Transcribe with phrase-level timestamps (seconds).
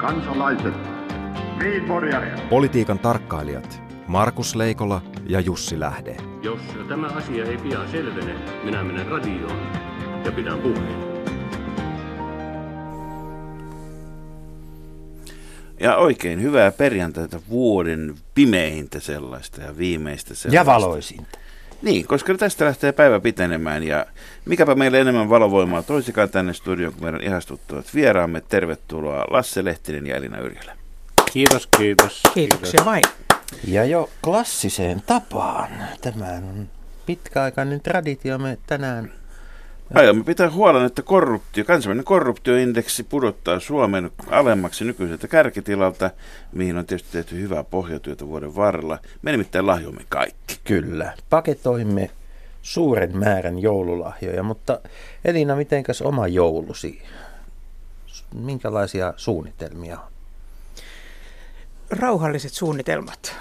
[0.00, 0.74] kansalaiset,
[2.50, 6.16] Politiikan tarkkailijat Markus Leikola ja Jussi Lähde.
[6.42, 8.34] Jos tämä asia ei pian selvene,
[8.64, 9.58] minä menen radioon
[10.24, 11.10] ja pidän puheen.
[15.80, 20.56] Ja oikein hyvää perjantaita vuoden pimeintä sellaista ja viimeistä sellaista.
[20.56, 21.38] Ja valoisinta.
[21.82, 24.06] Niin, koska tästä lähtee päivä pitenemään ja
[24.44, 28.40] mikäpä meille enemmän valovoimaa toisikaan tänne studioon kuin meidän ihastuttavat vieraamme.
[28.40, 30.76] Tervetuloa Lasse Lehtinen ja Elina Yrjälä.
[31.32, 32.22] Kiitos, kiitos.
[32.34, 33.02] Kiitoksia vain.
[33.64, 35.70] Ja jo klassiseen tapaan.
[36.00, 36.68] Tämä on
[37.06, 39.12] pitkäaikainen traditiomme tänään.
[39.94, 46.10] Aiomme pitää huolen, että korruptio, kansainvälinen korruptioindeksi pudottaa Suomen alemmaksi nykyiseltä kärkitilalta,
[46.52, 48.98] mihin on tietysti tehty hyvää pohjatyötä vuoden varrella.
[49.22, 50.60] Me nimittäin lahjoimme kaikki.
[50.64, 51.12] Kyllä.
[51.30, 52.10] Paketoimme
[52.62, 54.80] suuren määrän joululahjoja, mutta
[55.24, 57.02] Elina, mitenkäs oma joulusi?
[58.34, 60.06] Minkälaisia suunnitelmia on?
[61.90, 63.36] Rauhalliset suunnitelmat.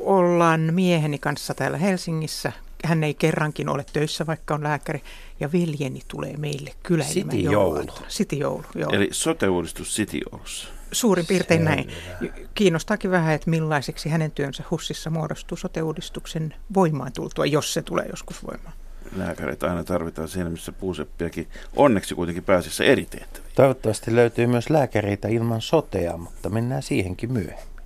[0.00, 2.52] Ollaan mieheni kanssa täällä Helsingissä.
[2.84, 5.02] Hän ei kerrankin ole töissä, vaikka on lääkäri.
[5.40, 7.86] Ja veljeni tulee meille kyläilemään joulu.
[8.08, 8.90] City joulu, joo.
[8.92, 10.68] Eli sote-uudistus City-Oulussa.
[10.92, 11.90] Suurin piirtein näin.
[12.20, 12.34] Selvä.
[12.54, 18.46] Kiinnostaakin vähän, että millaiseksi hänen työnsä HUSissa muodostuu sote-uudistuksen voimaan tultua, jos se tulee joskus
[18.46, 18.74] voimaan.
[19.16, 23.52] Lääkäreitä aina tarvitaan siinä, missä puuseppiäkin onneksi kuitenkin pääsissä eri tehtäviin.
[23.54, 27.84] Toivottavasti löytyy myös lääkäreitä ilman sotea, mutta mennään siihenkin myöhemmin.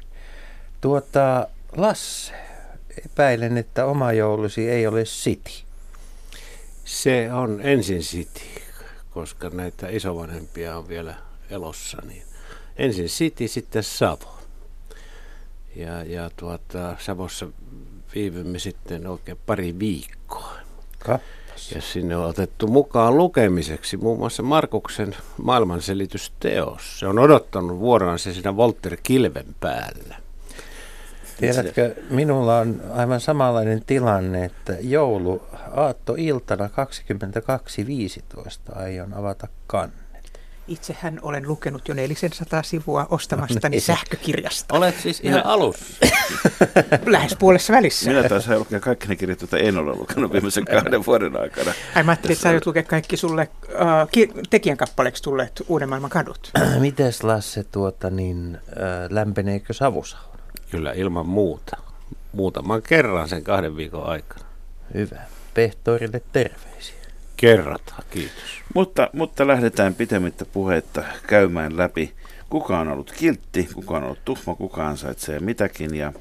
[0.81, 2.33] Tuota, Lasse,
[3.05, 5.51] epäilen, että oma joulusi ei ole City.
[6.85, 8.41] Se on ensin City,
[9.11, 11.15] koska näitä isovanhempia on vielä
[11.51, 11.99] elossa.
[12.07, 12.23] Niin
[12.77, 14.39] ensin City, sitten Savo.
[15.77, 17.47] Ja, ja tuota, Savossa
[18.15, 20.57] viivymme sitten oikein pari viikkoa.
[20.99, 21.73] Kappas.
[21.75, 26.99] Ja sinne on otettu mukaan lukemiseksi muun muassa Markuksen maailmanselitysteos.
[26.99, 30.26] Se on odottanut vuoroaan se siinä Volter Kilven päällä.
[31.41, 35.43] Tiedätkö, minulla on aivan samanlainen tilanne, että joulu
[35.77, 36.71] aattoiltana
[38.71, 40.07] 22.15 aion avata kannen.
[40.69, 43.83] Itsehän olen lukenut jo 400 sivua ostamastani No niin.
[43.83, 44.75] sähkökirjasta.
[44.77, 45.85] Olet siis ihan alussa.
[47.07, 48.11] Lähes puolessa välissä.
[48.11, 51.73] Minä taas lukea kaikki ne kirjat, joita en ole lukenut viimeisen kahden vuoden aikana.
[51.95, 55.89] Ai mä ajattelin, että sä aiot lukea kaikki sulle uh, ki- tekijän kappaleeksi tulleet Uuden
[55.89, 56.53] maailman kadut.
[56.81, 58.73] Mites Lasse, tuota, niin, äh,
[59.11, 60.36] lämpeneekö savusauna?
[60.71, 61.77] Kyllä ilman muuta.
[62.33, 64.45] Muutaman kerran sen kahden viikon aikana.
[64.95, 65.21] Hyvä.
[65.55, 66.97] Pehtorille terveisiä.
[67.37, 68.63] Kerrataan, kiitos.
[68.75, 72.15] Mutta, mutta lähdetään pitemmittä puhetta käymään läpi,
[72.51, 75.95] kuka on ollut kiltti, kuka on ollut tuhma, kuka ansaitsee mitäkin.
[75.95, 76.13] Ja,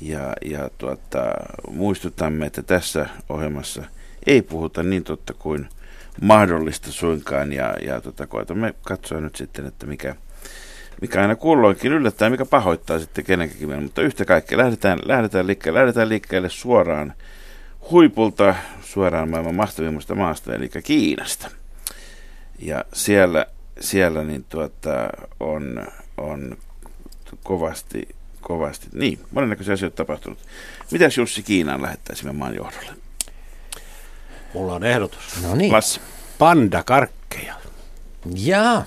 [0.00, 1.24] ja, ja tuota,
[1.70, 3.84] muistutamme, että tässä ohjelmassa
[4.26, 5.68] ei puhuta niin totta kuin
[6.20, 7.52] mahdollista suinkaan.
[7.52, 10.16] Ja, ja tuota, koetamme katsoa nyt sitten, että mikä,
[11.00, 13.82] mikä aina kulloinkin yllättää, mikä pahoittaa sitten kenenkin mielen.
[13.82, 17.12] Mutta yhtä kaikkea lähdetään, lähdetään, liikkeelle, lähdetään liikkeelle suoraan
[17.90, 21.50] huipulta, suoraan maailman mahtavimmasta maasta, eli Kiinasta.
[22.58, 23.46] Ja siellä,
[23.80, 25.08] siellä niin tuota,
[25.40, 25.86] on,
[26.16, 26.56] on
[27.42, 28.08] kovasti,
[28.40, 30.38] kovasti, niin, monennäköisiä asioita tapahtunut.
[30.90, 32.92] Mitäs Jussi Kiinaan lähettäisimme maan johdolle?
[34.54, 35.42] Mulla on ehdotus.
[35.42, 35.72] No niin.
[35.72, 36.00] Lasse.
[36.38, 37.54] Pandakarkkeja.
[38.34, 38.84] Jaa.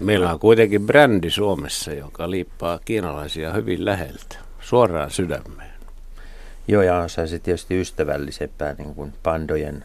[0.00, 5.72] Meillä on kuitenkin brändi Suomessa, joka liippaa kiinalaisia hyvin läheltä, suoraan sydämeen.
[6.68, 9.84] Joo, ja on se tietysti ystävällisempää niin kuin pandojen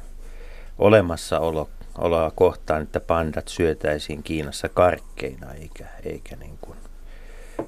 [0.80, 6.78] olemassaolo oloa kohtaan, että pandat syötäisiin Kiinassa karkkeina eikä, eikä, niin kuin,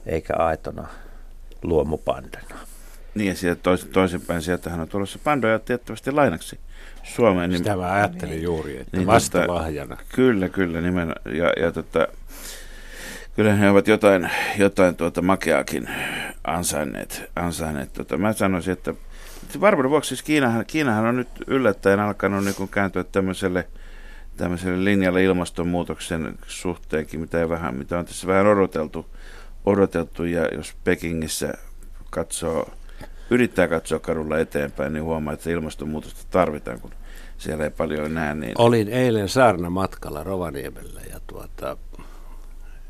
[0.05, 0.87] eikä aitona
[1.63, 2.55] luomupandana.
[3.15, 6.59] Niin ja sieltä tois, toisinpäin, sieltähän on tulossa pandoja tiettävästi lainaksi
[7.03, 7.49] Suomeen.
[7.49, 9.97] Niin, Sitä mä ajattelin juuri, että Niin, vasta tota- lahjana.
[10.15, 12.07] Kyllä, kyllä, nimen, ja, ja tota,
[13.35, 15.89] kyllä he ovat jotain, jotain tuota makeakin
[16.43, 17.23] ansainneet.
[17.35, 17.93] ansainneet.
[17.93, 18.93] Tota, mä sanoisin, että
[19.61, 23.67] varmuuden vuoksi siis Kiinahan, Kiinahan on nyt yllättäen alkanut niin kuin kääntyä tämmöiselle,
[24.37, 29.05] tämmöiselle linjalle ilmastonmuutoksen suhteenkin, mitä, ei vähän, mitä on tässä vähän odoteltu,
[29.65, 31.53] odoteltu ja jos Pekingissä
[32.09, 32.69] katsoo,
[33.29, 36.91] yrittää katsoa kadulla eteenpäin, niin huomaa, että ilmastonmuutosta tarvitaan, kun
[37.37, 38.35] siellä ei paljon näe.
[38.35, 41.77] Niin Olin eilen saarna matkalla Rovaniemellä ja tuota,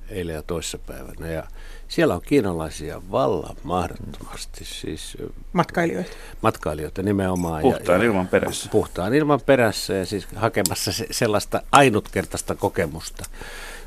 [0.09, 1.27] eilen ja toissapäivänä.
[1.27, 1.43] Ja
[1.87, 5.17] siellä on kiinalaisia vallan mahdottomasti, siis
[5.53, 6.11] Matkailijoita.
[6.41, 7.61] matkailijoita nimenomaan.
[7.61, 8.69] Puhtaan ja, ilman perässä.
[8.69, 13.25] Puhtaan ilman perässä ja siis hakemassa se, sellaista ainutkertaista kokemusta,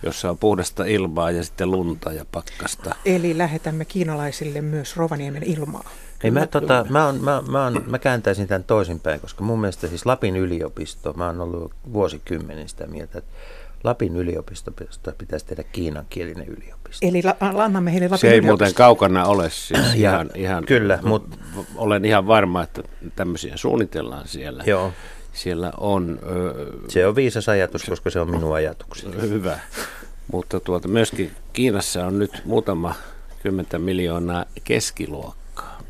[0.02, 2.94] jossa on puhdasta ilmaa ja sitten lunta ja pakkasta.
[3.04, 5.90] Eli lähetämme kiinalaisille myös Rovaniemen ilmaa.
[6.24, 9.88] Ei, mä, tota, mä, on, mä, mä, on, mä kääntäisin tämän toisinpäin, koska mun mielestä
[9.88, 13.32] siis Lapin yliopisto, mä oon ollut vuosikymmenen sitä mieltä, että
[13.84, 17.06] Lapin yliopistosta pitäisi tehdä kiinankielinen yliopisto.
[17.06, 20.98] Eli la- annamme heille Lapin Se ei muuten kaukana ole siis Ja- ihan, ihan, kyllä,
[21.02, 21.38] mut-
[21.76, 22.82] olen ihan varma, että
[23.16, 24.64] tämmöisiä suunnitellaan siellä.
[24.66, 24.92] Joo,
[25.32, 29.20] Siellä on ö, se on viisas ajatus, koska se on minun ajatukseni.
[29.20, 29.58] hyvä,
[30.32, 32.94] mutta tuota, myöskin Kiinassa on nyt muutama
[33.42, 35.82] kymmentä miljoonaa keskiluokkaa.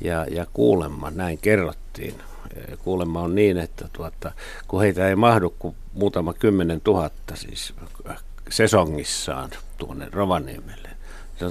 [0.00, 2.14] Ja, ja kuulemma, näin kerrottiin,
[2.84, 4.32] kuulemma on niin, että tuota,
[4.68, 7.74] kun heitä ei mahdu kuin muutama kymmenen tuhatta siis
[8.10, 8.16] äh,
[8.50, 10.88] sesongissaan tuonne Rovaniemelle,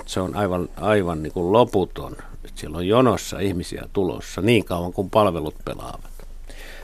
[0.05, 2.11] se on- aivan, aivan niin kuin loputon.
[2.45, 6.11] että Siellä on jonossa ihmisiä tulossa niin kauan kuin palvelut pelaavat.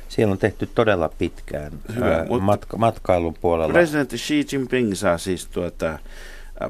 [0.09, 3.73] Siellä on tehty todella pitkään Hyvä, ää, mutta- matka, matkailun puolella.
[3.73, 5.99] Presidentti Xi Jinping saa siis tuota äh,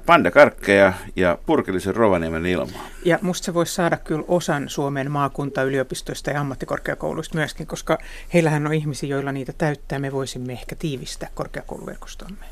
[0.05, 2.87] pandakarkkeja ja purkillisen Rovaniemen ilmaa.
[3.05, 7.97] Ja musta se voisi saada kyllä osan Suomen maakuntayliopistoista ja ammattikorkeakouluista myöskin, koska
[8.33, 9.99] heillähän on ihmisiä, joilla niitä täyttää.
[9.99, 12.45] Me voisimme ehkä tiivistää korkeakouluverkostomme.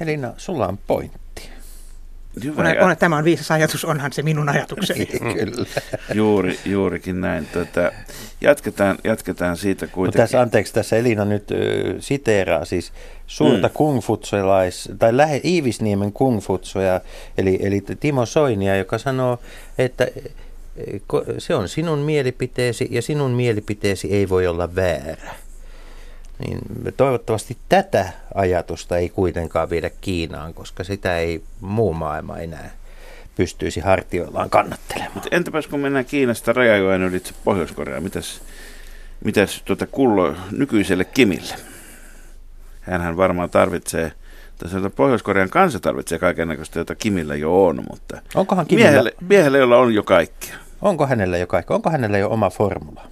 [0.00, 1.50] Elina, sulla on pointti.
[2.44, 5.06] Hyvä, On, tämä on viisas ajatus, onhan se minun ajatukseni.
[5.06, 5.66] Kyllä.
[6.14, 7.46] Juuri, juurikin näin.
[7.46, 7.92] Tota,
[8.40, 10.20] jatketaan, jatketaan siitä kuitenkin.
[10.22, 11.54] tässä, anteeksi, tässä Elina nyt ö,
[11.98, 12.92] siteeraa siis
[13.26, 13.72] suurta Mm.
[13.72, 13.74] mm.
[13.74, 17.00] kungfutsolais, tai lähe, Iivisniemen kungfutsoja,
[17.38, 19.38] eli, eli Timo Soinia, joka sanoo,
[19.78, 20.98] että e,
[21.38, 25.34] se on sinun mielipiteesi ja sinun mielipiteesi ei voi olla väärä.
[26.38, 26.58] Niin
[26.96, 32.70] toivottavasti tätä ajatusta ei kuitenkaan viedä Kiinaan, koska sitä ei muu maailma enää
[33.36, 35.10] pystyisi hartioillaan kannattelemaan.
[35.14, 38.40] Mutta entäpäs kun mennään Kiinasta rajajoen ylitse Pohjois-Koreaan, mitäs,
[39.24, 41.54] mitäs tuota kullo nykyiselle Kimille?
[42.80, 44.12] Hänhän varmaan tarvitsee,
[44.58, 49.14] tai sanotaan, Pohjois-Korean kansa tarvitsee kaiken näköistä, jota Kimillä jo on, mutta Onkohan Kimillä, miehelle,
[49.28, 50.54] miehelle, jolla on jo kaikkea.
[50.82, 53.04] onko hänellä jo kaikki, onko hänellä jo oma formula?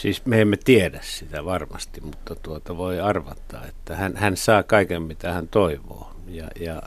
[0.00, 5.02] Siis me emme tiedä sitä varmasti, mutta tuota voi arvata, että hän, hän saa kaiken
[5.02, 6.12] mitä hän toivoo.
[6.28, 6.82] Ja, ja,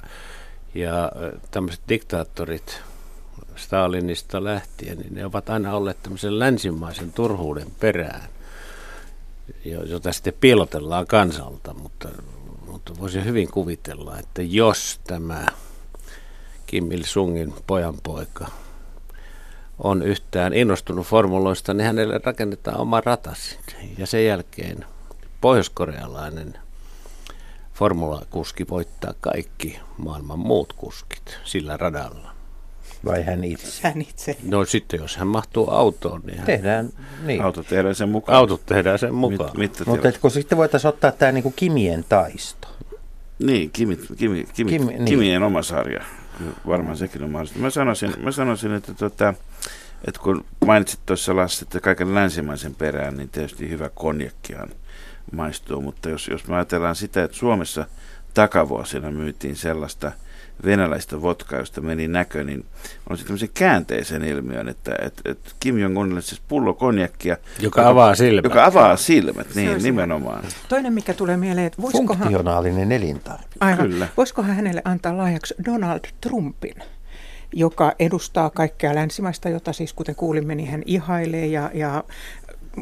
[0.76, 1.12] ja
[1.52, 2.82] tämmöiset diktaattorit
[3.56, 8.30] Stalinista lähtien, niin ne ovat aina olleet tämmöisen länsimaisen turhuuden perään,
[9.66, 12.10] jo- jota sitten piilotellaan kansalta, mutta,
[12.66, 15.46] mutta voisin hyvin kuvitella, että jos tämä
[16.66, 18.48] Kim Il-sungin pojanpoika
[19.80, 23.60] on yhtään innostunut formuloista, niin hänelle rakennetaan oma ratas.
[23.98, 24.86] Ja sen jälkeen
[25.42, 26.54] pohjoiskorealainen
[27.74, 32.30] formulakuski voittaa kaikki maailman muut kuskit sillä radalla.
[33.06, 33.88] Vai hän itse?
[33.88, 34.38] Hän itse.
[34.44, 36.90] No sitten jos hän mahtuu autoon, niin hän, Tehdään
[37.26, 37.42] niin.
[37.42, 38.38] Auto tehdään sen mukaan.
[38.38, 39.50] autot tehdään sen mukaan.
[39.58, 42.68] Mit, mit, Mutta kun sitten voitaisiin ottaa tämä niinku Kimien taisto.
[43.40, 45.06] Niin, Kimi, Kimi, Kimi, Kimi- Kimi, niin.
[45.06, 46.04] Kimien oma sarja.
[46.68, 47.60] Varmaan sekin on mahdollista.
[47.60, 49.34] Mä sanoisin, mä sanoisin että, tota,
[50.08, 54.70] että kun mainitsit tuossa Lassi, että kaiken länsimaisen perään, niin tietysti hyvä konjakkihan
[55.32, 55.82] maistuu.
[55.82, 57.86] Mutta jos, jos me ajatellaan sitä, että Suomessa
[58.34, 60.12] takavuosina myytiin sellaista
[60.66, 62.66] venäläistä vodkaa, josta meni näkö, niin
[63.10, 68.16] on sitten tämmöisen käänteisen ilmiön, että, että, että Kim Jong-unille siis pullo konjakkia, Joka avaa
[68.16, 68.44] silmät.
[68.44, 70.44] joka avaa silmät, niin nimenomaan.
[70.70, 73.50] Toinen, mikä tulee mieleen, että voisikohan, Funktionaalinen elintarvike.
[73.60, 74.08] aivan, Kyllä.
[74.18, 76.76] voisikohan hänelle antaa lahjaksi Donald Trumpin,
[77.54, 82.04] joka edustaa kaikkea länsimaista, jota siis kuten kuulimme, niin hän ihailee ja, ja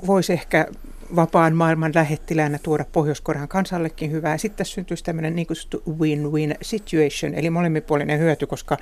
[0.07, 0.68] voisi ehkä
[1.15, 4.31] vapaan maailman lähettiläänä tuoda Pohjois-Korean kansallekin hyvää.
[4.31, 8.77] Ja sitten tässä syntyisi tämmöinen niin kutsuttu win-win situation, eli molemminpuolinen hyöty, koska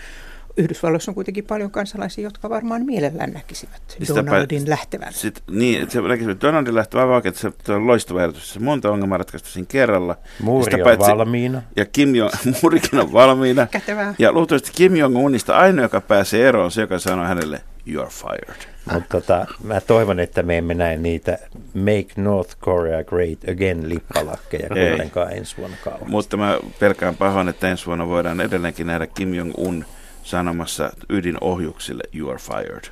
[0.57, 5.13] Yhdysvalloissa on kuitenkin paljon kansalaisia, jotka varmaan mielellään näkisivät Sitäpä- Donaldin lähtevän.
[5.13, 8.53] Sit, niin, että se näkisi, että Donaldin aivan oikein, että se on loistava ehdotus.
[8.53, 10.17] Se monta ongelmaa ratkaista siinä kerralla.
[10.41, 11.61] Muuri Sitä on paitsi- valmiina.
[11.75, 13.67] Ja Kim Jong, muurikin on valmiina.
[13.71, 14.15] Kätevää.
[14.19, 18.75] Ja luultavasti Kim Jong-unista ainoa, joka pääsee eroon, on se, joka sanoo hänelle, you're fired.
[18.93, 21.37] Mutta tota, mä toivon, että me emme näe niitä
[21.73, 26.09] Make North Korea Great Again lippalakkeja kuitenkaan ensi vuonna kauan.
[26.09, 29.85] Mutta mä pelkään pahoin, että ensi vuonna voidaan edelleenkin nähdä Kim Jong-un
[30.23, 32.83] sanomassa ydinohjuksille, you are fired.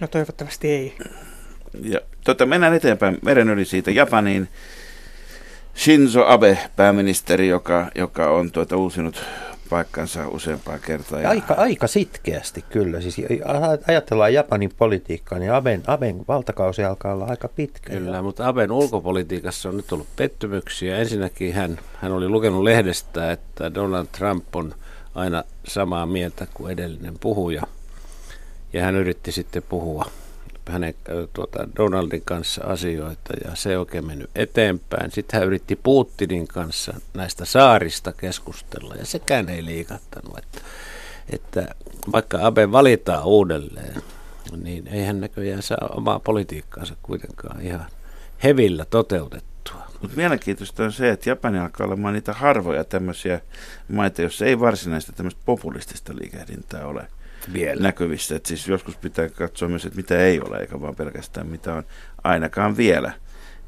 [0.00, 0.96] No toivottavasti ei.
[1.82, 4.48] Ja tota, mennään eteenpäin meren yli siitä Japaniin.
[5.76, 9.24] Shinzo Abe, pääministeri, joka, joka on tuota uusinut
[9.70, 11.20] paikkansa useampaa kertaa.
[11.20, 13.00] Ja Aika, aika sitkeästi kyllä.
[13.00, 13.16] Siis
[13.88, 17.90] ajatellaan Japanin politiikkaa, niin Aben, Aben valtakausi alkaa olla aika pitkä.
[17.90, 20.98] Kyllä, mutta Aben ulkopolitiikassa on nyt ollut pettymyksiä.
[20.98, 24.74] Ensinnäkin hän, hän oli lukenut lehdestä, että Donald Trump on
[25.14, 27.62] aina samaa mieltä kuin edellinen puhuja.
[28.72, 30.04] Ja hän yritti sitten puhua
[30.68, 30.94] hänen
[31.32, 35.10] tuota, Donaldin kanssa asioita ja se ei oikein mennyt eteenpäin.
[35.10, 40.38] Sitten hän yritti Putinin kanssa näistä saarista keskustella ja sekään ei liikattanut.
[40.38, 40.60] Että,
[41.30, 41.74] että
[42.12, 44.02] vaikka Abe valitaan uudelleen,
[44.62, 47.86] niin ei hän näköjään saa omaa politiikkaansa kuitenkaan ihan
[48.44, 49.50] hevillä toteutettua.
[50.00, 53.40] Mutta mielenkiintoista on se, että Japani alkaa olemaan niitä harvoja tämmöisiä
[53.88, 57.06] maita, joissa ei varsinaista tämmöistä populistista liikehdintää ole
[57.52, 57.82] Vielä.
[57.82, 58.36] näkyvissä.
[58.36, 61.84] Et siis joskus pitää katsoa myös, että mitä ei ole, eikä vaan pelkästään mitä on
[62.24, 63.12] ainakaan vielä.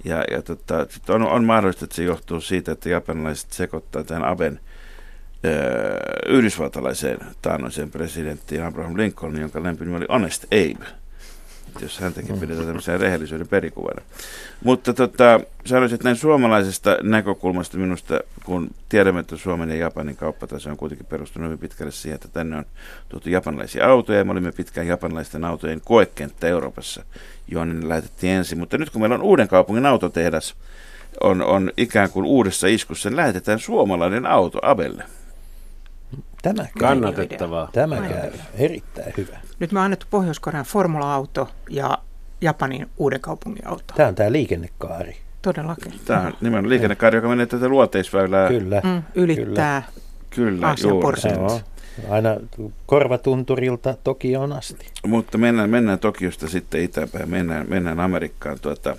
[0.04, 4.60] Ja, ja tota, on, on mahdollista, että se johtuu siitä, että japanilaiset sekoittaa tämän Aben
[5.44, 5.98] öö,
[6.28, 11.01] yhdysvaltalaiseen taannoiseen presidenttiin Abraham Lincoln, jonka lempinimi oli Honest Abe.
[11.80, 14.02] Jos häntäkin pidetään tämmöisen rehellisyyden perikuvana.
[14.64, 20.76] Mutta tota, sanoisin, näin suomalaisesta näkökulmasta minusta, kun tiedämme, että Suomen ja Japanin kauppatase on
[20.76, 22.64] kuitenkin perustunut hyvin pitkälle siihen, että tänne on
[23.08, 27.04] tuotu japanilaisia autoja, ja me olimme pitkään japanilaisten autojen koekenttä Euroopassa,
[27.48, 28.58] jonne ne lähetettiin ensin.
[28.58, 30.54] Mutta nyt kun meillä on uuden kaupungin autotehdas,
[31.20, 35.04] on, on ikään kuin uudessa iskussa, niin lähetetään suomalainen auto Abelle.
[36.42, 36.70] Tämä käy.
[36.78, 37.68] Kannatettavaa.
[37.72, 38.30] Tämä käy.
[38.54, 39.38] Erittäin hyvä.
[39.58, 41.98] Nyt me on annettu Pohjois-Korean formula-auto ja
[42.40, 43.94] Japanin uuden kaupungin auto.
[43.96, 45.16] Tämä on tämä liikennekaari.
[45.42, 45.92] Todellakin.
[46.04, 48.48] Tämä on nimenomaan liikennekaari, joka menee tätä luoteisväylää.
[48.48, 48.80] Kyllä.
[48.84, 49.82] Mm, ylittää
[50.30, 51.28] Kyllä, Aasian se.
[51.28, 51.60] Joo.
[52.08, 52.36] Aina
[52.86, 54.86] korvatunturilta Tokioon asti.
[55.06, 58.58] Mutta mennään, mennään Tokiosta sitten itäpäin, mennään, mennään Amerikkaan.
[58.62, 58.96] Tuota,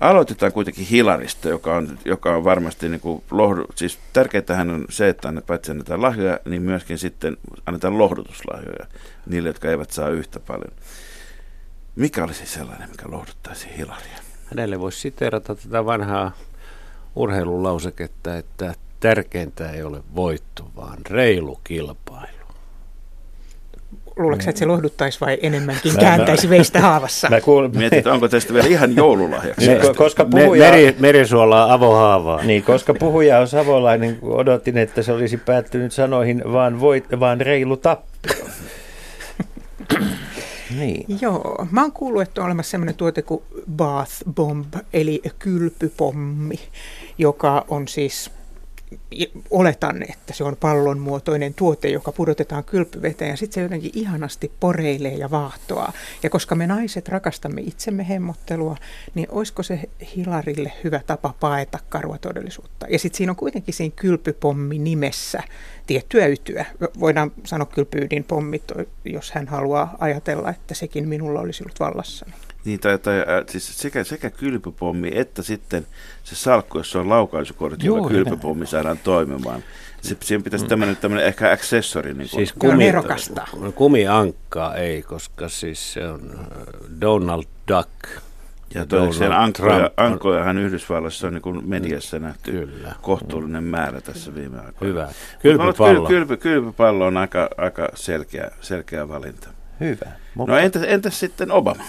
[0.00, 5.08] aloitetaan kuitenkin Hilarista, joka on, joka on varmasti niin kuin lohdu, siis tärkeintähän on se,
[5.08, 8.86] että paitsi annetaan lahjoja, niin myöskin sitten annetaan lohdutuslahjoja
[9.26, 10.72] niille, jotka eivät saa yhtä paljon.
[11.96, 14.18] Mikä olisi sellainen, mikä lohduttaisi Hilaria?
[14.46, 16.32] Hänelle voisi siteerata tätä vanhaa
[17.16, 22.39] urheilulauseketta, että tärkeintä ei ole voitto, vaan reilu kilpailu.
[24.16, 27.28] Luuletko että se lohduttaisi vai enemmänkin kääntäisi veistä haavassa?
[27.30, 27.68] Mä kuul...
[27.68, 29.70] Mietit, että onko tästä vielä ihan joululahjaksi?
[29.70, 30.70] Me, ko- koska Me, puhuja...
[30.70, 32.42] meri, merisuolaa avohaavaa.
[32.42, 37.40] Niin, koska puhuja on savolainen, kun odotin, että se olisi päättynyt sanoihin vaan, voit, vaan
[37.40, 38.32] reilu tappio.
[40.78, 41.04] niin.
[41.20, 43.42] Joo, mä oon kuullut, että on olemassa sellainen tuote kuin
[43.76, 46.58] bath bomb, eli kylpypommi,
[47.18, 48.30] joka on siis,
[49.50, 55.14] oletan, että se on pallonmuotoinen tuote, joka pudotetaan kylpyveteen ja sitten se jotenkin ihanasti poreilee
[55.14, 55.92] ja vaahtoaa.
[56.22, 58.76] Ja koska me naiset rakastamme itsemme hemmottelua,
[59.14, 59.80] niin olisiko se
[60.16, 62.86] Hilarille hyvä tapa paeta karua todellisuutta?
[62.88, 65.42] Ja sitten siinä on kuitenkin siinä kylpypommi nimessä
[65.86, 66.66] tiettyä ytyä.
[67.00, 68.64] Voidaan sanoa kylpyydin pommit,
[69.04, 72.26] jos hän haluaa ajatella, että sekin minulla olisi ollut vallassa.
[72.64, 75.86] Niin, tai, tai äh, siis sekä, sekä kylpypommi että sitten
[76.24, 79.62] se salkku, jossa on laukaisukortti, jolla kylpypommi saadaan toimimaan.
[80.02, 82.14] Se, siihen pitäisi tämmöinen, tämmöinen ehkä accessori.
[82.14, 83.46] Niin kuin, Siis kumi, nerokasta.
[83.74, 86.46] kumiankkaa ei, koska siis se on äh,
[87.00, 87.90] Donald Duck.
[88.74, 92.94] ja toisekseen ankoja, ankojahan Yhdysvalloissa on niin kuin mediassa nähty Kyllä.
[93.02, 94.80] kohtuullinen määrä tässä viime aikoina.
[94.80, 95.08] Hyvä.
[95.42, 95.72] Kylpypallo.
[95.72, 96.08] Kylpypallo.
[96.08, 99.48] Kylpy, kylpypallo on aika, aika selkeä, selkeä valinta.
[99.80, 100.12] Hyvä.
[100.48, 101.84] No entäs, entäs sitten Obama?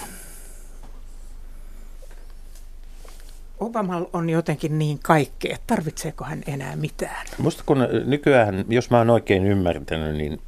[3.62, 7.26] Obama on jotenkin niin kaikkea, että tarvitseeko hän enää mitään?
[7.38, 10.40] Musta kun nykyään, jos mä oon oikein ymmärtänyt, niin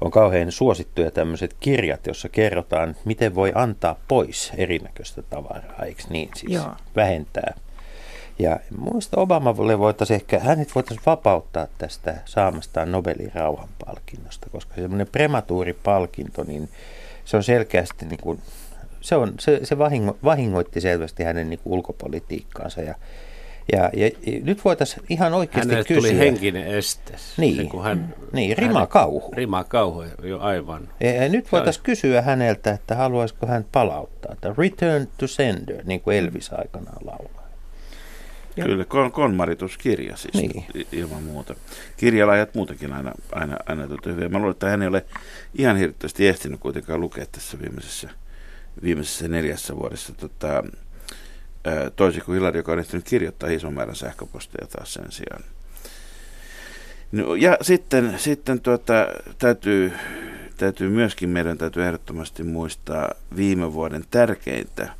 [0.00, 6.30] on kauhean suosittuja tämmöiset kirjat, jossa kerrotaan, miten voi antaa pois erinäköistä tavaraa, eikö niin?
[6.36, 6.74] Siis Joo.
[6.96, 7.54] vähentää.
[8.38, 16.44] Ja muista Obamalle voitaisiin ehkä, hänet voitaisiin vapauttaa tästä saamastaan Nobelin rauhanpalkinnosta, koska semmoinen prematuuripalkinto,
[16.44, 16.68] niin
[17.24, 18.38] se on selkeästi niin kuin,
[19.00, 22.94] se, on, se, se vahingo, vahingoitti selvästi hänen niin kuin ulkopolitiikkaansa ja,
[23.72, 26.10] ja, ja, ja nyt voitaisiin ihan oikeasti Hänelle kysyä.
[26.10, 27.14] tuli henkinen este.
[27.36, 27.56] Niin.
[27.56, 29.32] Se, kun hän, Niin, rimakauhu.
[29.36, 30.88] Rima kauhu, jo aivan.
[31.00, 34.32] Ja, ja nyt voitaisiin kysyä häneltä, että haluaisiko hän palauttaa.
[34.32, 37.40] Että return to sender, niin kuin Elvis aikanaan laulaa.
[38.56, 38.68] Joo.
[38.68, 40.64] Kyllä, kon, konmarituskirja siis Niin.
[40.92, 41.54] ilman muuta.
[41.96, 44.28] Kirjalajat muutenkin aina, aina, aina tuota hyviä.
[44.28, 45.04] Mä luulen, että hän ei ole
[45.58, 48.10] ihan hirveästi ehtinyt kuitenkaan lukea tässä viimeisessä,
[48.82, 50.12] viimeisessä neljässä vuodessa.
[50.12, 50.64] Tota,
[51.96, 55.44] toisin kuin Hilari, joka on ehtinyt kirjoittaa ison määrän sähköposteja taas sen sijaan.
[57.12, 58.92] No, ja sitten, sitten tuota,
[59.38, 59.92] täytyy,
[60.56, 64.94] täytyy myöskin, meidän täytyy ehdottomasti muistaa viime vuoden tärkeintä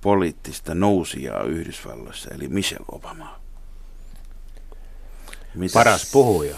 [0.00, 3.40] poliittista nousijaa Yhdysvalloissa, eli Michelle Obama.
[5.54, 6.56] Mitäs- Paras puhuja.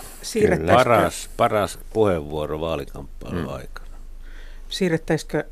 [0.67, 3.49] Paras, paras puheenvuoro vaalikamppailun Mm.
[3.49, 3.85] aikana.
[4.69, 5.45] siirrettäisikö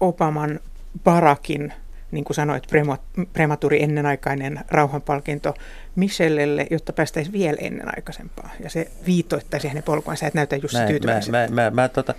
[0.00, 0.60] Obaman
[1.04, 1.72] Barakin,
[2.10, 5.54] niin kuin sanoit, prema- prematuri ennenaikainen rauhanpalkinto
[5.96, 8.50] Michellelle, jotta päästäisiin vielä ennenaikaisempaa.
[8.62, 10.16] Ja se viitoittaisi hänen polkuaan.
[10.16, 11.48] Sä et näytä mä, tyytyväiseltä.
[11.48, 12.14] mä, mä, mä, tota,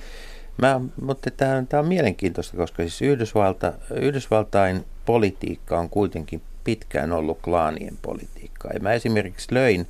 [0.61, 7.39] mä, mutta tämä on, on mielenkiintoista, koska siis Yhdysvalta, Yhdysvaltain politiikka on kuitenkin pitkään ollut
[7.41, 8.71] klaanien politiikkaa.
[8.73, 9.87] Ja mä esimerkiksi löin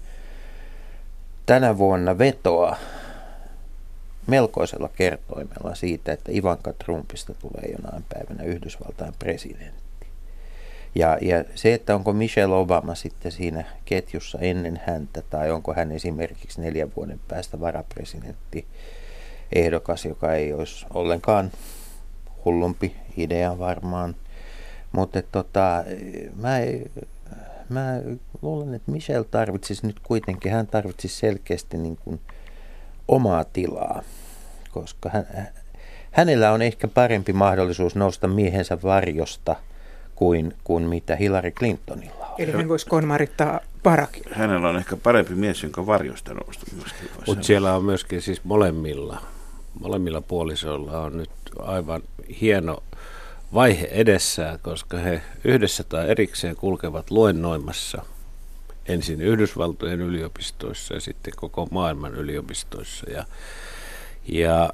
[1.46, 2.76] tänä vuonna vetoa
[4.28, 10.08] melkoisella kertoimella siitä, että Ivanka Trumpista tulee jonain päivänä Yhdysvaltain presidentti.
[10.96, 15.92] Ja, ja se, että onko Michelle Obama sitten siinä ketjussa ennen häntä, tai onko hän
[15.92, 18.66] esimerkiksi neljän vuoden päästä varapresidentti
[19.54, 21.52] ehdokas, joka ei olisi ollenkaan
[22.46, 24.16] hullumpi idea varmaan.
[24.92, 25.84] Mutta tota,
[26.36, 26.58] mä,
[27.70, 28.02] mä
[28.42, 32.20] luulen, että Michelle tarvitsisi nyt kuitenkin, hän tarvitsisi selkeästi niin kuin
[33.12, 34.04] omaa tilaa,
[34.72, 35.28] koska hän,
[36.12, 39.56] hänellä on ehkä parempi mahdollisuus nousta miehensä varjosta
[40.16, 42.36] kuin, kuin mitä Hillary Clintonilla on.
[42.38, 44.36] Eli hän voisi konmarittaa Barackilla.
[44.36, 47.10] Hänellä on ehkä parempi mies, jonka varjosta nousta myöskin.
[47.28, 49.22] Mutta siellä on myöskin siis molemmilla,
[49.80, 52.02] molemmilla puolisoilla on nyt aivan
[52.42, 52.84] hieno
[53.54, 58.06] vaihe edessään, koska he yhdessä tai erikseen kulkevat luennoimassa
[58.94, 63.12] ensin Yhdysvaltojen yliopistoissa ja sitten koko maailman yliopistoissa.
[63.12, 63.26] Ja,
[64.28, 64.74] ja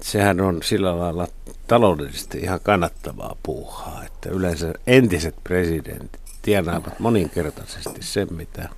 [0.00, 1.28] sehän on sillä lailla
[1.66, 8.68] taloudellisesti ihan kannattavaa puuhaa, että yleensä entiset presidentit tienaavat moninkertaisesti sen, mitä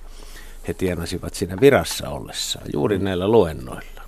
[0.67, 4.01] he tienasivat siinä virassa ollessaan, juuri näillä luennoilla.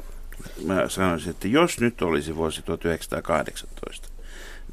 [0.65, 4.09] Mä sanoisin, että jos nyt olisi vuosi 1918,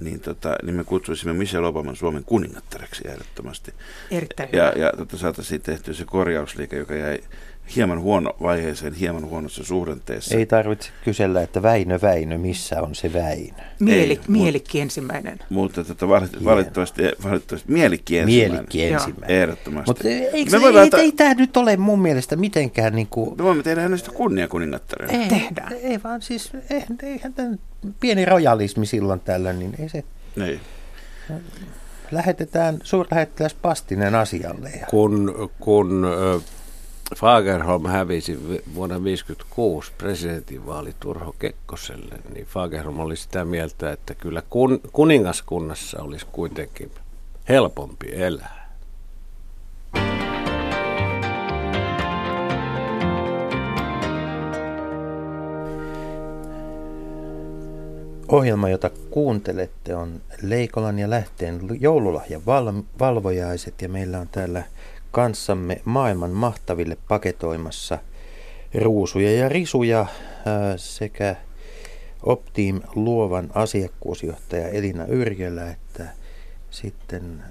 [0.04, 3.74] niin, tota, niin me kutsuisimme Michelle Obaman Suomen kuningattareksi ehdottomasti.
[4.10, 4.86] Erittäin Ja, hyvä.
[4.86, 7.20] ja tota, saataisiin tehtyä se korjausliike, joka jäi
[7.76, 10.34] hieman huono vaiheeseen, hieman huonossa suhdanteessa.
[10.36, 13.52] Ei tarvitse kysellä, että Väinö Väinö, missä on se Väinö?
[13.78, 15.38] Mieli, ei, mut- mielikki ensimmäinen.
[15.50, 18.52] Mutta tota, valit- valitettavasti, valitettavasti mielikki ensimmäinen.
[18.52, 19.42] Mielikki ensimmäinen.
[19.42, 19.90] Ehdottomasti.
[19.90, 23.36] Mutta eikö, Me ei, voidaan ei, ei tämä nyt ole mun mielestä mitenkään niin kuin...
[23.38, 25.12] Me voimme tehdä hänestä kunniakuningattarena.
[25.12, 25.72] Ei, Tehdään.
[25.72, 27.58] Ei vaan siis, eihän, eihän tämän
[28.00, 30.04] pieni rojalismi silloin tällöin, niin ei se...
[30.46, 30.60] Ei.
[32.10, 34.70] Lähetetään suurlähettiläs Pastinen asialle.
[34.80, 34.86] Ja...
[34.86, 36.40] Kun, kun ö,
[37.16, 44.42] Fagerholm hävisi vi- vuonna 1956 presidentinvaali Turho Kekkoselle, niin Fagerholm oli sitä mieltä, että kyllä
[44.50, 46.90] kun, kuningaskunnassa olisi kuitenkin
[47.48, 48.62] helpompi elää.
[58.28, 64.62] Ohjelma, jota kuuntelette, on Leikolan ja Lähteen joululahjan val- valvojaiset ja meillä on täällä
[65.12, 67.98] kanssamme maailman mahtaville paketoimassa
[68.74, 70.06] ruusuja ja risuja
[70.46, 71.36] ää, sekä
[72.22, 76.06] Optim luovan asiakkuusjohtaja Elina Yrjölä että
[76.70, 77.44] sitten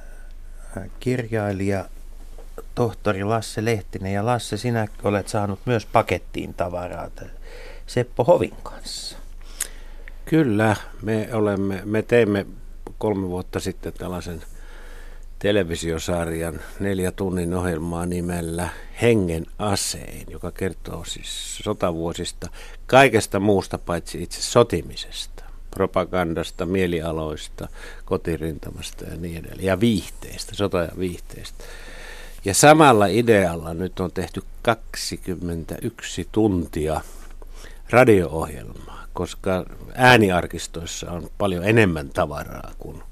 [0.78, 1.86] ää, kirjailija
[2.76, 4.14] tohtori Lasse Lehtinen.
[4.14, 7.08] Ja Lasse, sinä olet saanut myös pakettiin tavaraa
[7.88, 9.18] Seppo Hovin kanssa.
[10.26, 12.46] Kyllä, me, olemme, me teimme
[12.98, 14.42] kolme vuotta sitten tällaisen
[15.42, 18.70] televisiosarjan neljä tunnin ohjelmaa nimellä
[19.02, 22.50] Hengen asein, joka kertoo siis sotavuosista
[22.88, 27.68] kaikesta muusta paitsi itse sotimisesta, propagandasta, mielialoista,
[28.06, 31.64] kotirintamasta ja niin edelleen, ja viihteistä, sota- ja viihteistä.
[32.46, 37.02] Ja samalla idealla nyt on tehty 21 tuntia
[37.90, 43.04] radio-ohjelmaa, koska ääniarkistoissa on paljon enemmän tavaraa kuin,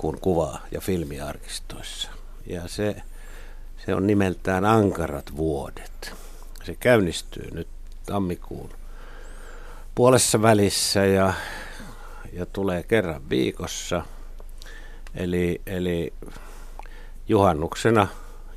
[0.00, 2.08] kuin kuva- ja filmiarkistoissa.
[2.46, 2.96] Ja se,
[3.86, 6.14] se on nimeltään Ankarat vuodet.
[6.64, 7.68] Se käynnistyy nyt
[8.06, 8.70] tammikuun
[9.94, 11.32] puolessa välissä ja,
[12.32, 14.02] ja tulee kerran viikossa.
[15.14, 16.12] Eli, eli
[17.28, 18.06] juhannuksena,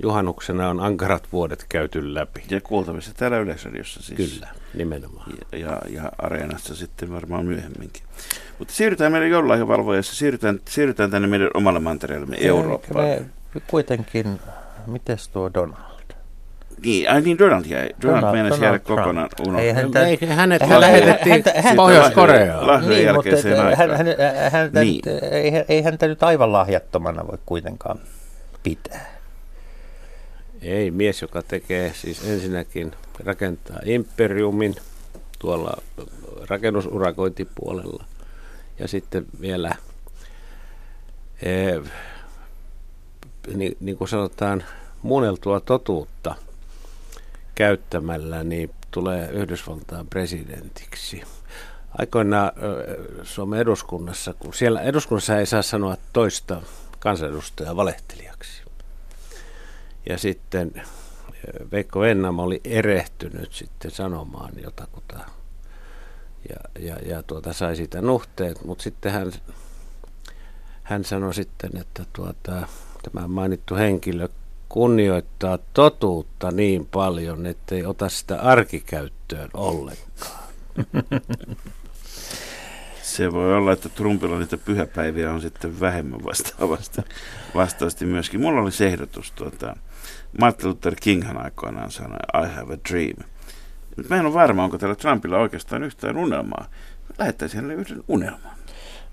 [0.04, 2.44] juhannuksena on Ankarat vuodet käyty läpi.
[2.50, 4.34] Ja kuultavissa täällä Yleisradiossa siis.
[4.34, 5.32] Kyllä, nimenomaan.
[5.52, 8.04] Ja, ja, ja Areenassa sitten varmaan myöhemminkin.
[8.60, 13.06] Mutta siirrytään meidän joululahjavalvojassa, siirrytään, siirrytään tänne meidän omalle mantereellemme Eurooppaan.
[13.54, 14.40] Me kuitenkin,
[14.88, 15.84] mites tuo Donald?
[16.84, 17.90] Niin, ai niin Donald jäi.
[18.02, 19.00] Donald, Donald- meinasi jäädä Trump.
[19.02, 19.74] kokonaan Ei unohtaa.
[19.84, 22.68] häntä- Eikö hänet Hän- lähetettiin häntä- Pohjois-Koreaan?
[22.68, 23.98] Lahden Niin, mutta hän, aikaan.
[23.98, 24.08] hän,
[24.52, 25.02] häntä, Niin.
[25.32, 28.00] ei, ei häntä nyt aivan lahjattomana voi kuitenkaan
[28.64, 29.13] pitää.
[30.64, 34.76] Ei, mies, joka tekee siis ensinnäkin rakentaa imperiumin
[35.40, 35.78] tuolla
[36.50, 38.06] rakennusurakointipuolella
[38.80, 39.76] ja sitten vielä,
[41.42, 41.82] eh,
[43.56, 44.64] niin, niin kuin sanotaan,
[45.02, 46.36] muunneltua totuutta
[47.56, 51.24] käyttämällä, niin tulee Yhdysvaltain presidentiksi.
[52.00, 56.62] Aikoinaan ö, Suomen eduskunnassa, kun siellä eduskunnassa ei saa sanoa toista
[57.00, 58.13] kansanedustajaa valehtelijaksi.
[60.10, 60.84] Ja sitten eh,
[61.72, 65.20] Veikko Vennamo oli erehtynyt sitten sanomaan jotakuta
[66.50, 69.32] ja, ja, ja tuota, sai siitä nuhteet, mutta sitten hän,
[70.84, 72.68] hän sanoi sitten, että tuota,
[73.04, 74.28] tämä mainittu henkilö
[74.70, 80.44] kunnioittaa totuutta niin paljon, ettei ota sitä arkikäyttöön ollenkaan.
[83.02, 87.02] Se voi olla, että Trumpilla niitä pyhäpäiviä on sitten vähemmän vastaavasti,
[87.56, 88.42] vastaavasti myöskin.
[88.42, 89.76] Mulla oli se ehdotus, tuota,
[90.40, 93.16] Martin Luther Kinghan aikoinaan sanoi, I have a dream.
[93.98, 96.66] Nyt mä en ole varma, onko tällä Trumpilla oikeastaan yhtään unelmaa.
[97.18, 98.52] Lähettäisin hänelle yhden unelman.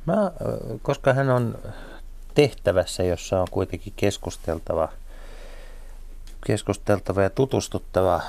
[0.06, 0.33] Mä,
[0.83, 1.59] koska hän on
[2.35, 4.88] tehtävässä, jossa on kuitenkin keskusteltava,
[6.46, 8.20] keskusteltava ja tutustuttava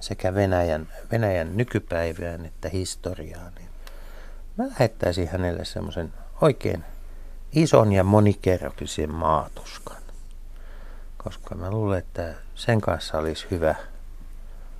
[0.00, 3.68] sekä Venäjän, Venäjän nykypäivään että historiaan, niin
[4.56, 6.84] mä lähettäisin hänelle semmoisen oikein
[7.52, 10.07] ison ja monikerrokisen maatuskan.
[11.24, 13.74] Koska mä luulen, että sen kanssa olisi hyvä.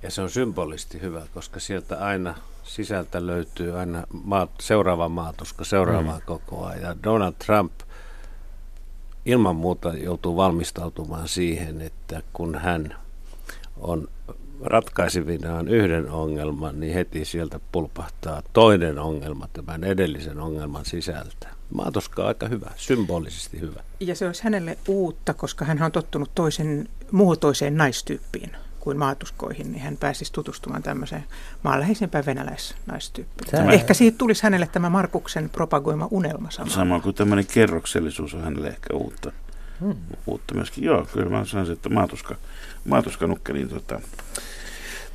[0.03, 6.19] Ja se on symbolisti hyvä, koska sieltä aina sisältä löytyy aina maat, seuraava maatuska seuraavaa
[6.19, 6.25] mm.
[6.25, 6.75] kokoa.
[6.75, 7.71] Ja Donald Trump
[9.25, 12.95] ilman muuta joutuu valmistautumaan siihen, että kun hän
[13.77, 14.07] on
[14.63, 21.47] ratkaisevinaan yhden ongelman, niin heti sieltä pulpahtaa toinen ongelma tämän edellisen ongelman sisältä.
[21.73, 23.83] Maatuska on aika hyvä, symbolisesti hyvä.
[23.99, 29.81] Ja se olisi hänelle uutta, koska hän on tottunut toisen muotoiseen naistyyppiin kuin maatuskoihin, niin
[29.81, 31.23] hän pääsisi tutustumaan tämmöiseen
[31.63, 33.51] maanläheisempään venäläisnaistyyppiin.
[33.51, 33.71] Tämä...
[33.71, 36.71] Ehkä siitä tulisi hänelle tämä Markuksen propagoima unelma sama.
[36.71, 39.31] Sama kuin tämmöinen kerroksellisuus on hänelle ehkä uutta.
[39.79, 39.95] Hmm.
[40.27, 40.83] Uutta myöskin.
[40.83, 42.35] Joo, kyllä mä sanoisin, että maatuska,
[42.85, 44.01] maatuska nukkeliin tota,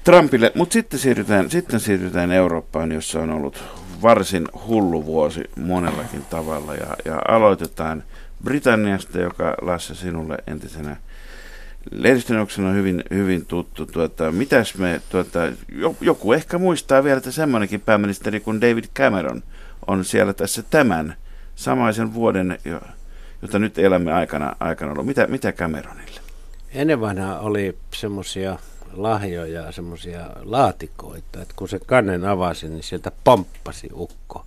[0.04, 0.52] Trumpille.
[0.54, 3.64] Mutta sitten siirrytään, sitten siirrytään Eurooppaan, jossa on ollut
[4.02, 6.74] varsin hullu vuosi monellakin tavalla.
[6.74, 8.04] Ja, ja aloitetaan
[8.44, 10.96] Britanniasta, joka Lasse sinulle entisenä
[11.90, 13.86] lehdistönjoksena on hyvin, hyvin tuttu.
[13.86, 15.40] Tuota, mitäs me, tuota,
[16.00, 19.42] joku ehkä muistaa vielä, että semmoinenkin pääministeri kuin David Cameron
[19.86, 21.16] on siellä tässä tämän
[21.54, 22.58] samaisen vuoden,
[23.42, 25.06] jota nyt elämme aikana, aikana ollut.
[25.06, 26.23] Mitä, mitä Cameronille?
[26.74, 28.58] Ennen vanhaa oli semmoisia
[28.92, 34.46] lahjoja, semmoisia laatikoita, että kun se kannen avasi, niin sieltä pomppasi ukko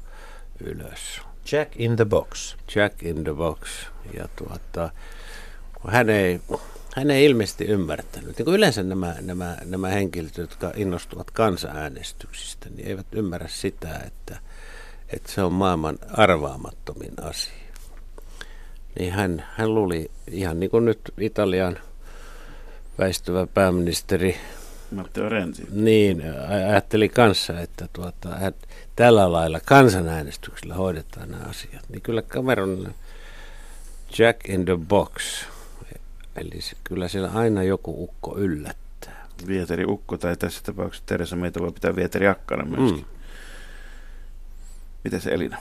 [0.64, 1.22] ylös.
[1.52, 2.56] Jack in the box.
[2.76, 3.70] Jack in the box.
[4.18, 4.90] Ja tuota,
[5.82, 6.42] kun hän ei
[6.96, 8.38] hän ei ilmeisesti ymmärtänyt.
[8.38, 14.40] Niin kuin yleensä nämä, nämä, nämä henkilöt, jotka innostuvat kansanäänestyksistä, niin eivät ymmärrä sitä, että,
[15.10, 17.54] että se on maailman arvaamattomin asia.
[19.00, 21.80] Niin hän, hän luuli, ihan niin kuin nyt Italian
[23.00, 24.38] väistyvä pääministeri
[24.92, 25.68] Matteo Renzi.
[25.72, 28.54] Niin, ajatteli kanssa, että tuota, hän,
[28.96, 31.90] tällä lailla kansanäänestyksellä hoidetaan nämä asiat.
[31.90, 32.94] Niin kyllä Cameron
[34.20, 35.12] Jack in the Box–
[36.38, 39.28] Eli se, kyllä siellä aina joku ukko yllättää.
[39.48, 43.06] Vieteri ukko tai tässä tapauksessa Teresa meitä voi pitää Vieteri akkana myöskin.
[45.12, 45.20] Mm.
[45.20, 45.58] Se Elina?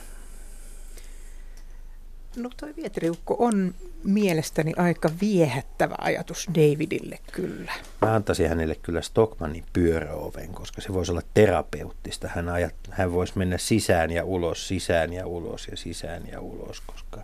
[2.37, 7.71] No toi Vieteriukko on mielestäni aika viehättävä ajatus Davidille kyllä.
[8.01, 12.27] Mä antaisin hänelle kyllä Stockmanin pyöräoven, koska se voisi olla terapeuttista.
[12.27, 16.81] Hän, ajat, hän voisi mennä sisään ja ulos, sisään ja ulos ja sisään ja ulos,
[16.81, 17.23] koska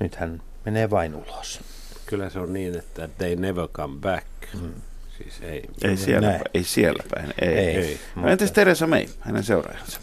[0.00, 1.60] nyt hän menee vain ulos
[2.06, 4.26] kyllä se on niin, että they never come back.
[4.60, 4.72] Mm.
[5.18, 6.40] Siis ei, ei, siellä, näin.
[6.54, 7.34] ei siellä päin.
[7.40, 7.48] Ei.
[7.48, 10.00] ei, ei no entäs Teresa May, hänen seuraajansa?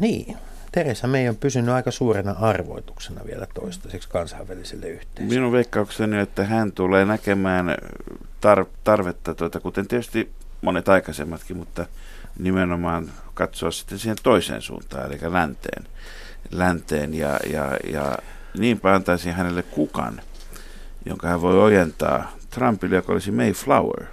[0.00, 0.36] Niin,
[0.72, 5.34] Teresa May on pysynyt aika suurena arvoituksena vielä toistaiseksi kansainväliselle yhteisölle.
[5.34, 7.76] Minun veikkaukseni on, että hän tulee näkemään
[8.46, 10.32] tar- tarvetta, tuota, kuten tietysti
[10.62, 11.86] monet aikaisemmatkin, mutta
[12.38, 15.84] nimenomaan katsoa sitten siihen toiseen suuntaan, eli länteen.
[16.50, 18.18] länteen ja, ja, ja
[18.58, 20.20] niinpä antaisin hänelle kukan,
[21.06, 24.04] jonka hän voi ojentaa Trumpille, joka olisi Mayflower,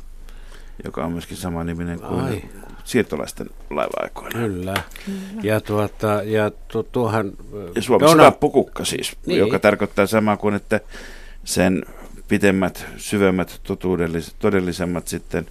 [0.84, 2.42] joka on myöskin sama niminen kuin Ai.
[2.90, 4.40] Siirtolaisten laiva-aikoina.
[4.40, 4.74] Kyllä.
[5.44, 7.32] Ja, tuota, ja tu, tuohan...
[7.76, 8.32] Ja Suomessa Dona...
[8.32, 9.40] pukukka siis, niin.
[9.40, 10.80] joka tarkoittaa samaa kuin, että
[11.44, 11.84] sen
[12.28, 13.62] pitemmät, syvemmät,
[14.40, 15.46] todellisemmat sitten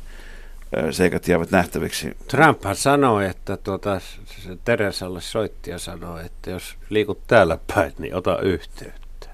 [0.90, 2.16] seikat jäävät nähtäviksi.
[2.28, 8.14] Trump sanoi, että tuota, se Teresalle soitti ja sanoi, että jos liikut täällä päin, niin
[8.14, 9.28] ota yhteyttä.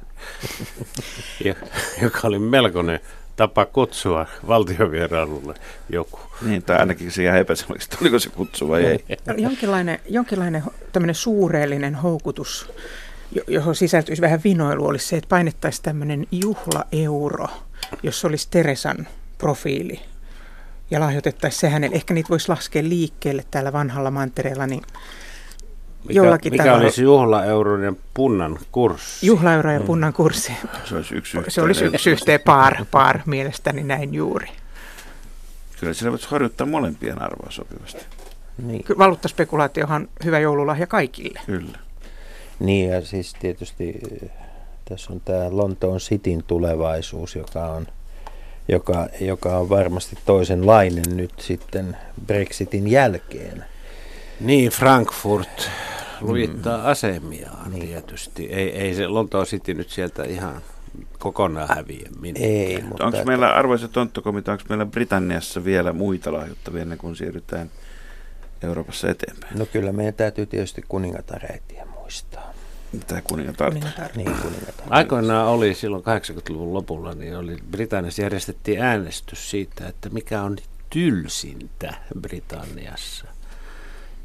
[1.45, 1.55] ja,
[2.03, 3.01] joka oli melkoinen
[3.37, 5.55] tapa kutsua valtiovierailulle
[5.89, 6.21] joku.
[6.43, 9.05] Niin, tai ainakin se ihan epäselväksi, oliko se kutsu vai ei.
[9.37, 12.73] Jonkinlainen, jonkinlainen tämmöinen suureellinen houkutus,
[13.47, 17.47] johon sisältyisi vähän vinoilu, olisi se, että painettaisiin tämmöinen juhlaeuro,
[18.03, 20.01] jos olisi Teresan profiili
[20.91, 21.97] ja lahjoitettaisiin se hänelle.
[21.97, 24.83] Ehkä niitä voisi laskea liikkeelle täällä vanhalla mantereella, niin
[26.09, 26.85] mikä, jollakin mikä tavalla.
[26.85, 29.27] olisi juhlaeuroinen punnan kurssi?
[29.27, 29.87] Juhlaeuro ja mm.
[29.87, 30.53] punnan kurssi.
[30.85, 31.53] Se olisi yksi yhteen.
[31.53, 34.49] Se olisi yksi yhteen paar, paar mielestäni näin juuri.
[35.81, 38.05] Kyllä siellä voisi harjoittaa molempien arvoa sopivasti.
[38.63, 38.85] Niin.
[38.99, 41.41] Valuuttaspekulaatiohan on hyvä joululahja kaikille.
[41.47, 41.79] Kyllä.
[42.61, 44.31] Niin ja siis tietysti eh,
[44.85, 47.87] tässä on tämä Lontoon Cityn tulevaisuus, joka on–
[48.69, 53.65] joka, joka on varmasti toisenlainen nyt sitten Brexitin jälkeen.
[54.41, 55.71] Niin, Frankfurt
[56.21, 56.87] lujittaa mm.
[56.87, 57.87] asemiaan niin.
[57.87, 58.47] tietysti.
[58.47, 60.63] Ei, ei se Lontoon City nyt sieltä ihan
[61.19, 62.53] kokonaan häviä minnekään.
[62.53, 67.71] Ei, mutta Onko meillä, arvoisa tonttokomita, onko meillä Britanniassa vielä muita lahjoittavia ennen kuin siirrytään
[68.63, 69.59] Euroopassa eteenpäin?
[69.59, 72.55] No kyllä meidän täytyy tietysti kuningatarreittiä muistaa.
[72.93, 73.69] Mitä kuningatar?
[73.69, 74.11] Kuningatar.
[74.17, 74.87] Niin, kuningatar.
[74.91, 80.57] Aikoinaan oli silloin 80-luvun lopulla, niin oli Britanniassa järjestettiin äänestys siitä, että mikä on
[80.91, 83.34] tylsintä Britanniassa.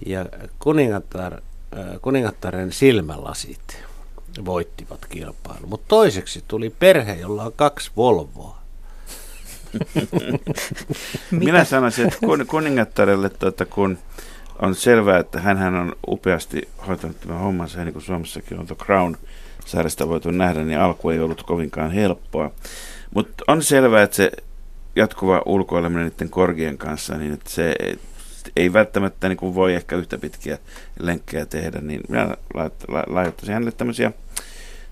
[0.05, 0.25] Ja
[0.59, 3.83] kuningatar, äh, kuningattaren silmälasit
[4.45, 5.69] voittivat kilpailun.
[5.69, 8.59] Mutta toiseksi tuli perhe, jolla on kaksi Volvoa.
[11.31, 13.97] Minä sanoisin, että kun, kuningattarelle, tuota, kun
[14.61, 19.15] on selvää, että hän on upeasti hoitanut tämän hommansa, niin kuin Suomessakin on The Crown
[19.65, 22.51] sarjasta voitu nähdä, niin alku ei ollut kovinkaan helppoa.
[23.15, 24.31] Mutta on selvää, että se
[24.95, 27.75] jatkuva ulkoileminen niiden korgien kanssa, niin että se
[28.55, 30.57] ei välttämättä niin kuin voi ehkä yhtä pitkiä
[30.99, 32.35] lenkkejä tehdä, niin minä
[33.07, 34.11] lahjoittaisin hänelle tämmöisiä,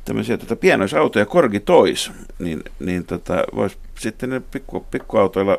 [0.05, 5.57] tämmöisiä tota, pienoisautoja, korgi tois, niin, niin tota, voisi sitten ne pikku, pikkuautoilla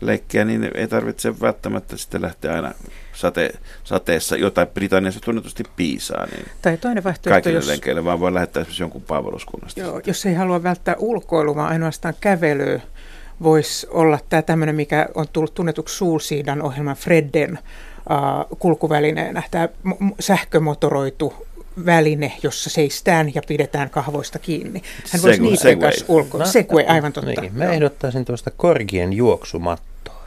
[0.00, 2.72] leikkiä, niin ei tarvitse välttämättä sitten lähteä aina
[3.12, 3.50] sate,
[3.84, 8.60] sateessa, jota Britanniassa tunnetusti piisaa, niin tai toinen vaihtoehto, kaikille jos, lenkeille, vaan voi lähettää
[8.60, 9.80] esimerkiksi jonkun palveluskunnasta.
[9.80, 12.80] joo, jos ei halua välttää ulkoilua, vaan ainoastaan kävelyä,
[13.42, 19.68] voisi olla tämä tämmöinen, mikä on tullut tunnetuksi Sulsiidan ohjelman Fredden uh, kulkuvälineenä, tämä
[20.20, 21.34] sähkömotoroitu
[21.86, 24.82] väline, jossa seistään ja pidetään kahvoista kiinni.
[25.12, 25.50] Hän voisi Segway.
[25.50, 26.38] niitä kanssa ulko.
[26.38, 27.40] No, Segway, aivan totta.
[27.40, 27.72] Niin, mä Joo.
[27.72, 30.22] ehdottaisin tuosta korgien juoksumattoa,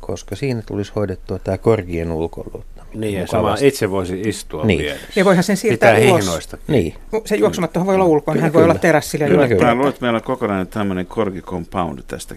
[0.00, 2.73] koska siinä tulisi hoidettua tämä korgien ulkoiluttaminen.
[2.94, 4.78] Niin, ja sama itse voisi istua Niin.
[4.78, 5.06] vieressä.
[5.16, 6.24] Ja voihan sen siirtää Pitää ulos.
[6.24, 6.58] hihnoista.
[6.68, 9.26] Niin, Se juoksumattohan voi olla ulkona, hän Kyllä, voi olla terassilla.
[9.26, 9.64] Kyllä, kyllä.
[9.66, 12.34] Mä luulen, että meillä on kokonainen tämmöinen korgi compound tästä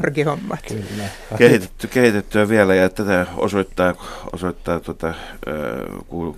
[0.00, 0.60] Korgihommat.
[0.68, 1.04] kyllä.
[1.38, 3.94] kehitetty, kehitettyä vielä ja tätä osoittaa,
[4.32, 5.14] osoittaa tuota,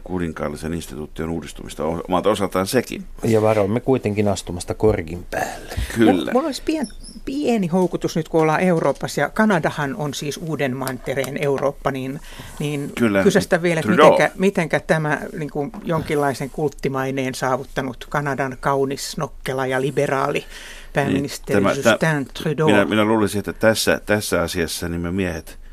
[0.04, 3.04] kuninkaallisen instituution uudistumista omalta osaltaan sekin.
[3.24, 5.72] Ja varoimme kuitenkin astumasta korgin päälle.
[5.94, 6.32] Kyllä.
[6.32, 6.86] Mulla olisi pien,
[7.24, 12.20] pieni houkutus nyt, kun ollaan Euroopassa, ja Kanadahan on siis uuden mantereen Eurooppa, niin,
[12.58, 13.22] niin Kyllä.
[13.22, 19.80] kysästä vielä, että mitenkä, mitenkä tämä niin kuin jonkinlaisen kulttimaineen saavuttanut Kanadan kaunis, nokkela ja
[19.80, 20.44] liberaali
[20.92, 22.68] pääministeri Niin, tämä- Justin Trudeau.
[22.68, 25.63] Minä, minä luulisin, että tässä, tässä asiassa niin me miehet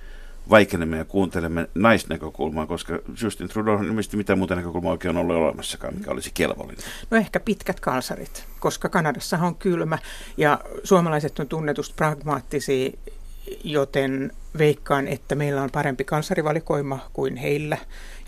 [0.50, 5.96] vaikenemme ja kuuntelemme naisnäkökulmaa, koska Justin Trudeau on ilmeisesti mitään muuta näkökulmaa oikein ollut olemassakaan,
[5.96, 6.86] mikä olisi kelvollinen.
[7.12, 9.98] No ehkä pitkät kalsarit, koska Kanadassa on kylmä
[10.38, 12.92] ja suomalaiset on tunnetusti pragmaattisia,
[13.64, 17.78] joten veikkaan, että meillä on parempi kalsarivalikoima kuin heillä.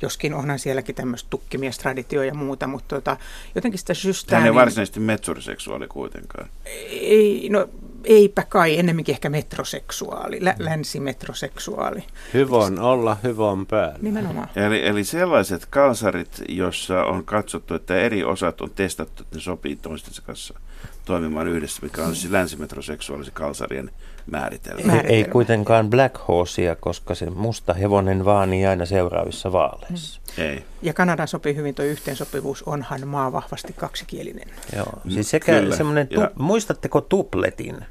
[0.01, 3.17] Joskin onhan sielläkin tämmöistä tukkimiestraditio ja muuta, mutta tota,
[3.55, 3.93] jotenkin sitä
[4.35, 6.49] Hän ei varsinaisesti metsuriseksuaali kuitenkaan.
[6.89, 7.69] Ei, no
[8.03, 12.03] eipä kai, ennemminkin ehkä metroseksuaali, lä- länsimetroseksuaali.
[12.33, 13.99] Hyvon olla, hyvon päällä.
[14.01, 14.49] Nimenomaan.
[14.55, 19.75] Eli, eli sellaiset kalsarit, jossa on katsottu, että eri osat on testattu, että ne sopii
[19.75, 20.59] toistensa kanssa
[21.05, 23.91] toimimaan yhdessä, mikä on siis länsimetroseksuaalisen kalsarien
[24.31, 24.93] määritelmä.
[24.99, 30.21] Ei, ei kuitenkaan Black Horsea, koska se musta hevonen vaanii aina seuraavissa vaaleissa.
[30.37, 30.63] Ei.
[30.81, 34.47] Ja Kanadan sopii hyvin tuo yhteensopivuus, onhan maa vahvasti kaksikielinen.
[34.75, 37.85] Joo, siis sekä Kyllä, semmoinen, tu, ja- muistatteko tupletin?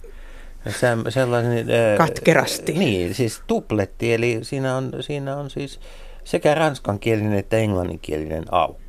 [0.68, 1.70] Se, sellainen...
[1.70, 2.72] ää, Katkerasti.
[2.72, 5.80] Niin, siis tupletti, eli siinä on, siinä on siis
[6.24, 8.81] sekä ranskankielinen että englanninkielinen aukko.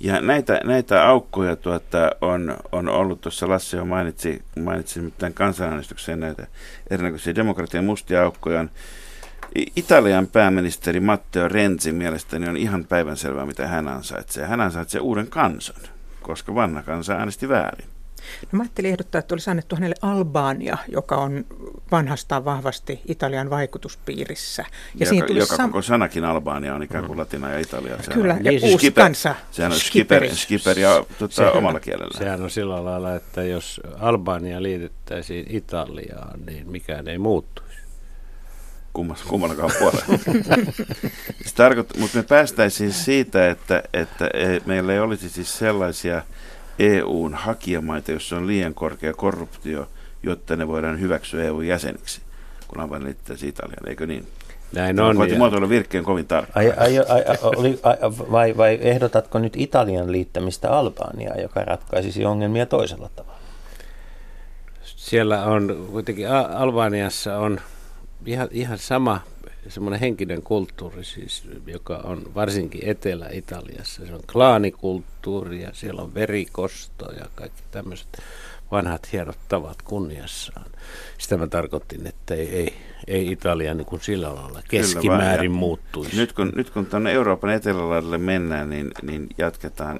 [0.00, 6.20] Ja näitä, näitä aukkoja tuota, on, on ollut, tuossa Lasse jo mainitsi, mainitsi nimittäin kansanäänestykseen
[6.20, 6.46] näitä
[6.90, 8.60] erinäköisiä demokratian mustia aukkoja.
[8.60, 8.70] on.
[9.76, 14.46] Italian pääministeri Matteo Renzi mielestäni on ihan päivänselvää, mitä hän ansaitsee.
[14.46, 15.80] Hän ansaitsee uuden kansan,
[16.22, 17.88] koska vanha kansa äänesti väärin.
[18.52, 21.44] No mä ajattelin ehdottaa, että olisi annettu hänelle Albania, joka on
[21.90, 24.64] vanhastaan vahvasti Italian vaikutuspiirissä.
[24.98, 28.02] Ja, siinä joka, tuli joka sam- koko sanakin Albania on ikään kuin latina ja italia.
[28.02, 29.34] Sehän Kyllä, on, ja Niin, uusi skipper- kansa.
[29.50, 32.18] Sehän on skipper, skipper ja tota, omalla kielellä.
[32.18, 37.68] Sehän on sillä lailla, että jos Albania liitettäisiin Italiaan, niin mikään ei muuttuisi.
[38.92, 40.04] Kummas, kummallakaan puolella.
[41.46, 46.22] se tarkoittaa, mutta me päästäisiin siitä, että, että e- meillä ei olisi siis sellaisia
[46.78, 49.88] EUn hakijamaita, jossa on liian korkea korruptio,
[50.22, 52.20] jotta ne voidaan hyväksyä EU-jäseniksi,
[52.68, 54.26] kun Albania liittyisi Italiaan, eikö niin?
[54.72, 55.16] Näin on.
[55.16, 56.66] Koitin ja- muotoilla virkkeen kovin tarkkaan.
[56.66, 62.24] Ai, ai, ai, ai, oli, ai, vai, vai ehdotatko nyt Italian liittämistä Albaniaan, joka ratkaisisi
[62.24, 63.38] ongelmia toisella tavalla?
[64.82, 67.60] Siellä on kuitenkin Albaniassa on
[68.26, 69.20] ihan, ihan sama
[69.68, 74.06] semmoinen henkinen kulttuuri, siis, joka on varsinkin Etelä-Italiassa.
[74.06, 78.08] Se on klaanikulttuuri ja siellä on verikosto ja kaikki tämmöiset
[78.72, 80.66] vanhat hienot tavat kunniassaan.
[81.18, 82.74] Sitä mä tarkoitin, että ei, ei,
[83.06, 86.16] ei Italia niin kuin sillä lailla keskimäärin muuttuisi.
[86.16, 89.98] Nyt kun, nyt kun tuonne Euroopan etelälaidalle mennään, niin, niin jatketaan,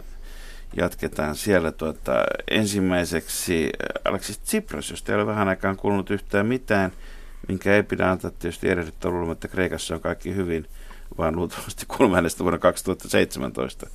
[0.77, 6.93] jatketaan siellä tuota, ensimmäiseksi äh, Alexis Tsipras, josta ei ole vähän aikaan kuulunut yhtään mitään,
[7.49, 8.67] minkä ei pidä antaa tietysti
[9.05, 10.67] luulemaan, että Kreikassa on kaikki hyvin,
[11.19, 13.87] vaan luultavasti kuulemme hänestä vuonna 2017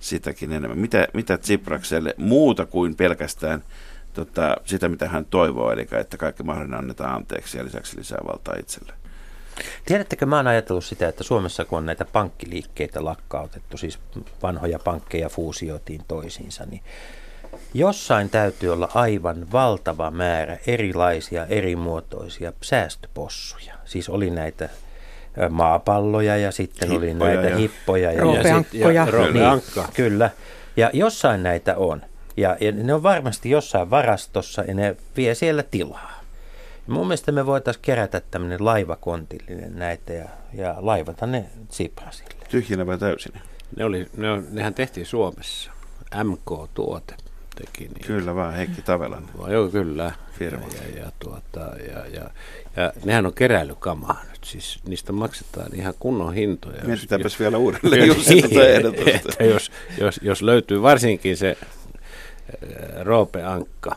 [0.00, 0.78] sitäkin enemmän.
[0.78, 3.62] Mitä, mitä Tsiprakselle muuta kuin pelkästään
[4.12, 8.54] tota, sitä, mitä hän toivoo, eli että kaikki mahdollinen annetaan anteeksi ja lisäksi lisää valtaa
[8.60, 8.92] itselle.
[9.84, 13.98] Tiedättekö, mä oon ajatellut sitä, että Suomessa kun on näitä pankkiliikkeitä lakkautettu, siis
[14.42, 16.82] vanhoja pankkeja fuusioitiin toisiinsa, niin
[17.74, 23.74] jossain täytyy olla aivan valtava määrä erilaisia, erimuotoisia säästöpossuja.
[23.84, 24.68] Siis oli näitä
[25.50, 28.12] maapalloja ja sitten hippoja oli näitä ja hippoja.
[28.12, 28.92] Ja, roopeankkoja.
[28.92, 29.06] Ja,
[29.76, 30.30] niin, kyllä.
[30.76, 32.00] Ja jossain näitä on.
[32.00, 32.09] Ja, ja
[32.82, 36.20] ne on varmasti jossain varastossa ja ne vie siellä tilaa.
[36.86, 42.34] Ja mun mielestä me voitaisiin kerätä tämmöinen laivakontillinen näitä ja, ja laivata ne Tsiprasille.
[42.48, 43.32] Tyhjinä vai täysin?
[43.76, 45.70] Ne oli, ne on, nehän tehtiin Suomessa.
[46.24, 47.14] MK-tuote
[47.54, 47.88] teki.
[47.88, 48.06] Niin.
[48.06, 49.28] Kyllä vaan, Heikki Tavelan.
[49.48, 50.12] Joo, kyllä.
[50.38, 50.66] Firma.
[50.66, 52.30] Ja, ja, tuota, ja, ja,
[52.76, 56.84] ja, nehän on keräilykamaa nyt, siis niistä maksetaan ihan kunnon hintoja.
[56.84, 59.44] Mietitäänpäs vielä uudelleen tuota ehdotusta.
[59.44, 61.56] jos, jos, jos löytyy varsinkin se
[63.02, 63.96] Roope Ankka,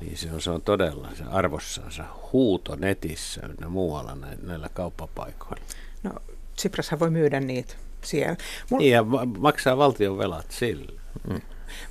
[0.00, 5.64] niin se on, se on todella se arvossansa huuto netissä ja muualla näillä kauppapaikoilla.
[6.02, 6.12] No
[6.56, 8.36] Tsiprashan voi myydä niitä siellä.
[8.70, 8.82] Mulla...
[8.82, 9.04] Niin, ja
[9.38, 11.00] maksaa valtion velat sillä.
[11.28, 11.40] Mm.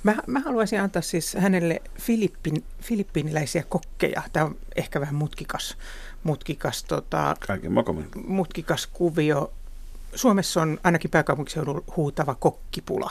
[0.02, 4.22] Mä, mä haluaisin antaa siis hänelle Filippin, filippiiniläisiä kokkeja.
[4.32, 5.76] Tämä on ehkä vähän mutkikas,
[6.22, 7.36] mutkikas, tota,
[8.26, 9.52] mutkikas kuvio.
[10.14, 13.10] Suomessa on ainakin pääkaupunkiseudulla huutava kokkipula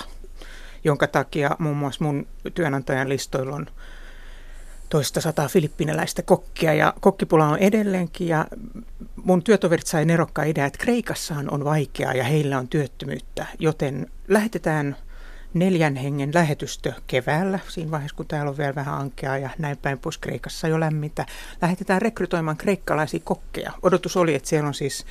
[0.83, 3.65] jonka takia muun muassa mun työnantajan listoilla on
[4.89, 6.73] toista sataa filippinäläistä kokkia.
[6.73, 8.45] Ja kokkipula on edelleenkin ja
[9.15, 14.95] mun työtoverit sai nerokka idea, että Kreikassahan on vaikeaa ja heillä on työttömyyttä, joten lähetetään
[15.53, 19.99] neljän hengen lähetystö keväällä, siinä vaiheessa kun täällä on vielä vähän ankeaa ja näin päin
[19.99, 20.17] pois.
[20.17, 21.25] Kreikassa jo lämmintä,
[21.61, 23.71] lähetetään rekrytoimaan kreikkalaisia kokkeja.
[23.81, 25.05] Odotus oli, että siellä on siis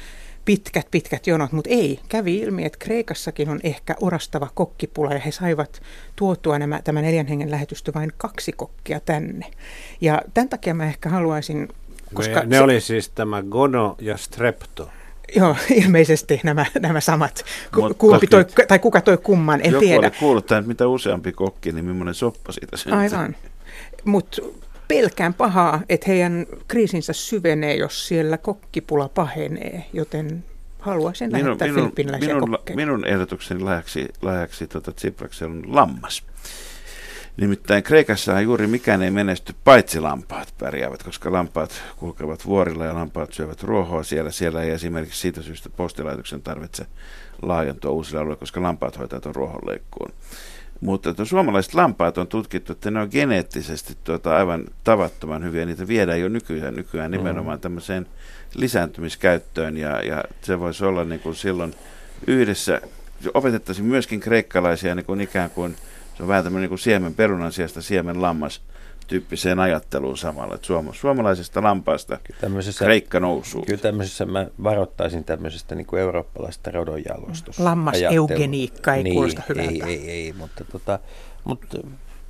[0.48, 2.00] pitkät, pitkät jonot, mutta ei.
[2.08, 5.82] Kävi ilmi, että Kreikassakin on ehkä orastava kokkipula ja he saivat
[6.16, 9.46] tuotua nämä, tämä neljän hengen lähetystö vain kaksi kokkia tänne.
[10.00, 11.68] Ja tämän takia mä ehkä haluaisin...
[12.14, 14.90] Koska ne, ne se, oli siis tämä Gono ja Strepto.
[15.36, 17.44] Joo, ilmeisesti nämä, nämä samat.
[17.98, 20.06] Kumpi toi, tai kuka toi kumman, en Joku tiedä.
[20.06, 23.00] Joku oli kuullut, että mitä useampi kokki, niin millainen soppa siitä syntyy.
[23.00, 23.36] Aivan.
[24.04, 24.42] Mutta
[24.88, 30.44] pelkään pahaa, että heidän kriisinsä syvenee, jos siellä kokkipula pahenee, joten
[30.78, 32.76] haluaisin minun, lähettää minun, minun, kokkeja.
[32.76, 34.92] minun ehdotukseni lahjaksi, lahjaksi tuota
[35.44, 36.22] on lammas.
[37.36, 43.32] Nimittäin Kreikassahan juuri mikään ei menesty, paitsi lampaat pärjäävät, koska lampaat kulkevat vuorilla ja lampaat
[43.32, 44.30] syövät ruohoa siellä.
[44.30, 46.86] Siellä ei esimerkiksi siitä syystä postilaitoksen tarvitse
[47.42, 50.12] laajentua uusille alueille, koska lampaat hoitaa tuon ruohonleikkuun.
[50.80, 55.66] Mutta että suomalaiset lampaat on tutkittu, että ne on geneettisesti tuota aivan tavattoman hyviä.
[55.66, 58.06] Niitä viedään jo nykyään, nykyään nimenomaan tämmöiseen
[58.54, 59.76] lisääntymiskäyttöön.
[59.76, 61.74] Ja, ja se voisi olla niin kuin silloin
[62.26, 62.80] yhdessä,
[63.34, 65.76] opetettaisiin myöskin kreikkalaisia niin kuin ikään kuin,
[66.16, 68.60] se on vähän tämmöinen niin kuin siemen perunan sijasta siemen lammas
[69.08, 72.18] tyyppiseen ajatteluun samalla, että suom- suomalaisesta lampaasta
[72.78, 73.64] kreikka nousuu.
[73.66, 77.58] Kyllä tämmöisessä mä varoittaisin tämmöisestä niin kuin eurooppalaisesta rodonjalostus.
[77.58, 79.86] Lammas-eugeniikka ei niin, kuulosta hyvältä.
[79.86, 80.98] Ei, ei, ei, mutta, tota,
[81.44, 81.78] mutta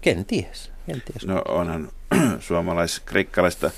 [0.01, 1.27] kenties, kenties.
[1.27, 1.89] No onhan
[2.41, 3.71] suomalais-kreikkalaista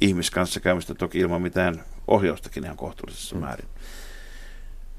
[0.00, 3.40] ihmiskanssakäymistä toki ilman mitään ohjaustakin ihan kohtuullisessa mm.
[3.40, 3.68] määrin.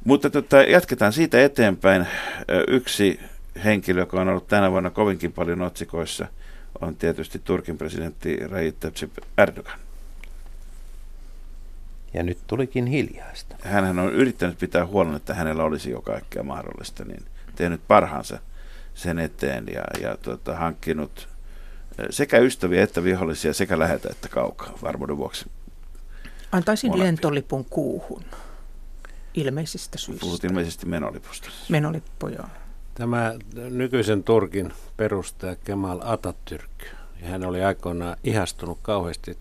[0.04, 2.08] Mutta tota, jatketaan siitä eteenpäin.
[2.68, 3.20] Yksi
[3.64, 6.28] henkilö, joka on ollut tänä vuonna kovinkin paljon otsikoissa–
[6.82, 9.80] on tietysti Turkin presidentti Recep Tayyip Erdogan.
[12.14, 13.56] Ja nyt tulikin hiljaista.
[13.62, 18.40] Hän on yrittänyt pitää huolen, että hänellä olisi jo kaikkea mahdollista, niin tehnyt parhaansa
[18.94, 21.30] sen eteen ja, ja tuota, hankkinut
[22.00, 25.46] eh, sekä ystäviä että vihollisia sekä lähetä että kaukaa varmuuden vuoksi.
[26.52, 27.08] Antaisin molempia.
[27.08, 28.24] lentolipun kuuhun
[29.34, 30.22] ilmeisistä syistä.
[30.22, 31.50] Puhut ilmeisesti menolipusta.
[31.70, 32.48] Menolippu, joo.
[32.96, 36.86] Tämä nykyisen Turkin perustaja Kemal Atatürk,
[37.22, 39.38] ja hän oli aikoinaan ihastunut kauheasti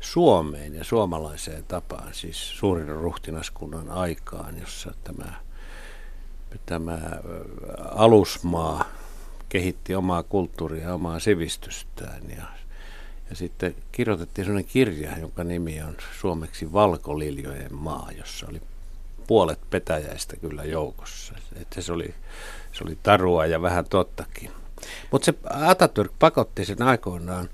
[0.00, 5.34] Suomeen ja suomalaiseen tapaan, siis suurin ruhtinaskunnan aikaan, jossa tämä,
[6.66, 6.98] tämä
[7.90, 8.84] alusmaa
[9.48, 12.22] kehitti omaa kulttuuria omaa sivistystään.
[12.36, 12.44] Ja,
[13.30, 18.62] ja sitten kirjoitettiin sellainen kirja, jonka nimi on suomeksi Valkoliljojen maa, jossa oli
[19.26, 21.34] puolet petäjäistä kyllä joukossa.
[21.60, 22.14] Että se oli
[22.78, 24.50] se oli tarua ja vähän tottakin.
[25.10, 27.48] Mutta se Atatürk pakotti sen aikoinaan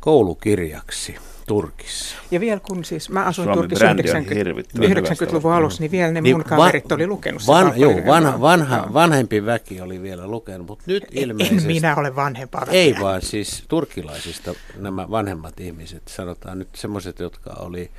[0.00, 1.16] koulukirjaksi,
[1.46, 2.16] Turkissa.
[2.30, 5.90] Ja vielä kun siis mä asuin Suomen Turkissa brändi on 90, hirvittävän 90-luvun alussa, niin
[5.90, 9.46] vielä ne Niin mun va- kaverit oli lukenut sitä Van, Valkoinen joo, vanha, vanha, vanhempi
[9.46, 11.66] väki oli vielä lukenut, mutta nyt En ilmeisesti...
[11.66, 13.02] minä ole vanhempaa Ei väkeä.
[13.02, 17.90] vaan siis turkilaisista nämä vanhemmat ihmiset, sanotaan nyt semmoiset, jotka oli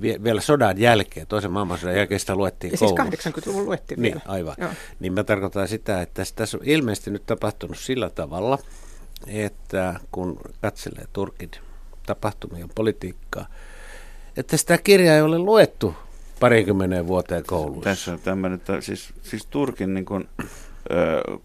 [0.00, 3.30] vielä sodan jälkeen, toisen maailmansodan jälkeen sitä luettiin Ja siis koulussa.
[3.30, 4.24] 80-luvun luettiin Niin, vielä.
[4.26, 4.54] aivan.
[4.58, 4.70] Joo.
[5.00, 8.58] Niin mä tarkoitan sitä, että tässä, tässä on ilmeisesti nyt tapahtunut sillä tavalla,
[9.26, 11.50] että kun katselee Turkin
[12.06, 13.46] tapahtumia ja politiikkaa,
[14.36, 15.94] että sitä kirjaa ei ole luettu
[16.40, 17.84] parinkymmenen vuoteen koulussa.
[17.90, 20.46] Tässä on tämmöinen, että siis, siis Turkin niin kuin, ö,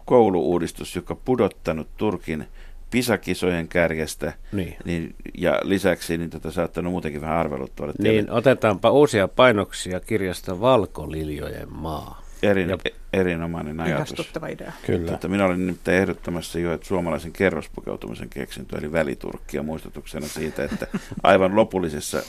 [0.06, 2.48] kouluuudistus, joka pudottanut Turkin
[2.92, 4.76] pisakisojen kärjestä, Niin.
[4.86, 7.90] niin, ja lisäksi niin tota, saattanut muutenkin vähän arveluttavaa.
[7.90, 12.22] että Niin otetaanpa uusia painoksia kirjasta Valkoliljojen maa.
[12.44, 12.78] Erin, Ja-
[13.14, 13.98] erinomainen ajatus.
[14.12, 14.72] Ihastuttava idea.
[14.86, 15.12] Kyllä.
[15.12, 20.88] Tota, minä olin nimittäin ehdottamassa jo, että suomalaisen kerrospukeutumisen keksintö, eli väliturkkia muistutuksena siitä, että
[21.24, 22.22] aivan lopullisessa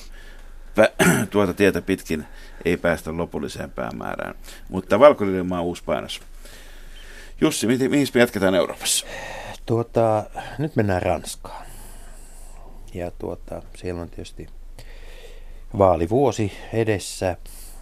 [1.31, 2.25] tuota tietä pitkin
[2.65, 4.35] ei päästä lopulliseen päämäärään.
[4.69, 6.21] Mutta valkoilma on uusi painos.
[7.41, 9.07] Jussi, mihin, mihin me jatketaan Euroopassa?
[9.67, 10.25] Tuota,
[10.59, 11.67] nyt mennään Ranskaan.
[12.95, 14.47] Ja tuota, siellä on tietysti
[15.79, 17.37] vaalivuosi edessä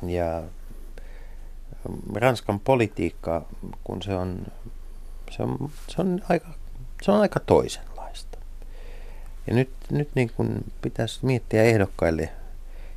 [0.06, 0.42] ja
[2.14, 3.44] Ranskan politiikka,
[3.84, 4.46] kun se on,
[5.30, 6.48] se on, se on, aika,
[7.02, 8.38] se on aika toisenlaista.
[9.46, 12.30] Ja nyt, nyt niin kuin pitäisi miettiä ehdokkaille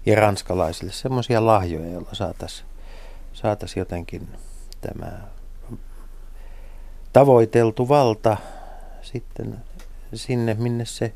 [0.05, 2.67] ja ranskalaisille semmoisia lahjoja, joilla saataisiin
[3.33, 4.27] saatais jotenkin
[4.81, 5.21] tämä
[7.13, 8.37] tavoiteltu valta
[9.13, 9.63] sitten
[10.13, 11.13] sinne, minne se,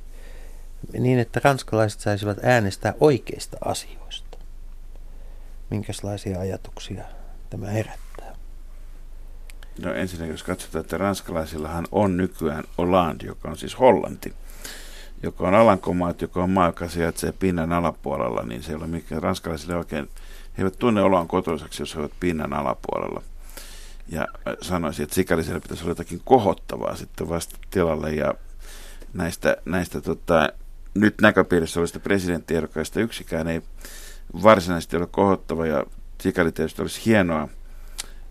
[0.99, 4.37] niin että ranskalaiset saisivat äänestää oikeista asioista.
[5.69, 7.03] Minkälaisia ajatuksia
[7.49, 8.35] tämä herättää?
[9.83, 14.33] No ensinnäkin, jos katsotaan, että ranskalaisillahan on nykyään Hollande, joka on siis Hollanti,
[15.23, 19.23] joka on Alankomaat, joka on maa, joka sijaitsee pinnan alapuolella, niin se ei ole mikään
[19.23, 20.09] ranskalaisille oikein,
[20.57, 23.21] he eivät tunne oloaan kotoisaksi, jos he ovat pinnan alapuolella.
[24.07, 28.33] Ja äh, sanoisin, että sikäli siellä pitäisi olla jotakin kohottavaa sitten vasta tilalle, ja
[29.13, 30.49] näistä, näistä tota,
[30.93, 33.61] nyt näköpiirissä olevista presidenttiehdokkaista yksikään ei
[34.43, 35.85] varsinaisesti ole kohottava, ja
[36.21, 37.47] sikäli tietysti olisi hienoa,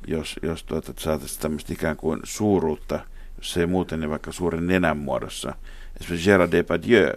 [0.07, 3.01] jos, jos tuota, saataisiin tämmöistä ikään kuin suuruutta,
[3.39, 5.55] jos ei muuten, niin vaikka suuren nenän muodossa.
[6.01, 7.13] Esimerkiksi Gérard Depardieu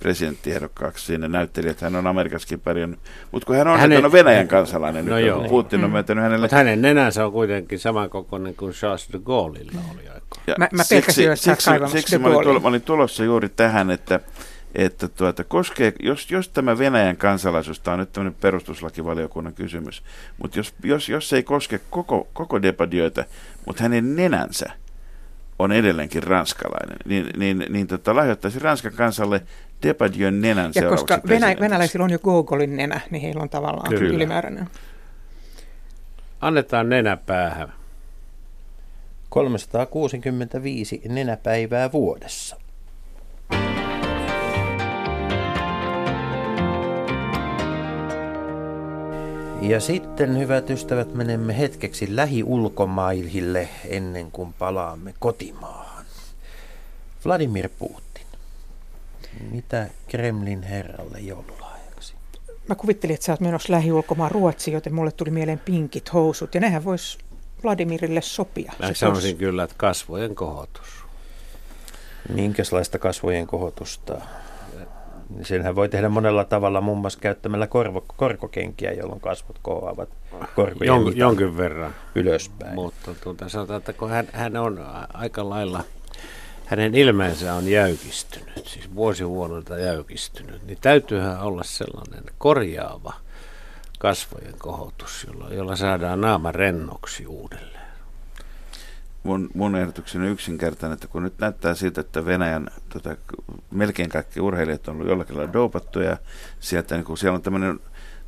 [0.00, 3.00] presidenttiehdokkaaksi siinä näytteli, että hän on Amerikassakin pärjännyt.
[3.32, 5.48] Mutta kun hän on, Hänen- on Venäjän kansalainen, No nyt, joo.
[5.48, 6.44] Putin on myöntänyt hänelle.
[6.44, 10.42] Mutta hänen nenänsä on kuitenkin samankokoinen kuin Charles de Gaulleilla oli aikaa.
[10.46, 11.70] Ja Mä- mä siksi, siksi
[12.12, 14.20] De mä, olin tulo, mä olin tulossa juuri tähän, että,
[14.74, 20.02] että tuota, koskee, jos, jos tämä Venäjän kansalaisuus, tämä on nyt tämmöinen perustuslakivaliokunnan kysymys,
[20.38, 23.24] mutta jos, jos, jos se ei koske koko, koko Depardieuta,
[23.66, 24.70] mutta hänen nenänsä
[25.72, 29.42] edelleenkin ranskalainen, niin, niin, niin tota, lahjoittaisi Ranskan kansalle
[29.86, 34.00] Depardieu'n nenän Ja koska Venä- venäläisillä on jo Gogolin nenä, niin heillä on tavallaan Kyllä.
[34.00, 34.14] Kyllä.
[34.14, 34.68] ylimääräinen.
[36.40, 37.72] Annetaan nenä päähän.
[39.28, 42.59] 365 nenäpäivää vuodessa.
[49.60, 56.04] Ja sitten, hyvät ystävät, menemme hetkeksi lähiulkomaille ennen kuin palaamme kotimaahan.
[57.24, 58.26] Vladimir Putin.
[59.50, 62.14] Mitä Kremlin herralle joululahjaksi?
[62.68, 66.54] Mä kuvittelin, että sä oot menossa lähiulkomaan Ruotsiin, joten mulle tuli mieleen pinkit housut.
[66.54, 67.18] Ja nehän vois
[67.62, 68.72] Vladimirille sopia.
[68.78, 70.88] Mä Se sanoisin kyllä, että kasvojen kohotus.
[72.28, 74.20] Minkälaista kasvojen kohotusta?
[75.42, 80.08] Senhän voi tehdä monella tavalla, muun muassa käyttämällä korvo, korkokenkiä, jolloin kasvot kohoavat
[80.56, 81.94] korkojen Jon, jonkin verran.
[82.14, 82.74] ylöspäin.
[82.74, 85.84] Mutta tuota, sanotaan, että kun hän, hän on aika lailla,
[86.66, 93.12] hänen ilmeensä on jäykistynyt, siis vuosi vuodelta jäykistynyt, niin täytyyhän olla sellainen korjaava
[93.98, 97.79] kasvojen kohotus, jolla, jolla saadaan naama rennoksi uudelleen.
[99.22, 103.16] Mun, mun ehdotukseni on yksinkertainen, että kun nyt näyttää siltä, että Venäjän tota,
[103.70, 106.16] melkein kaikki urheilijat on ollut jollakin lailla dopattuja,
[106.60, 107.80] sieltä niin kun siellä on tämmöinen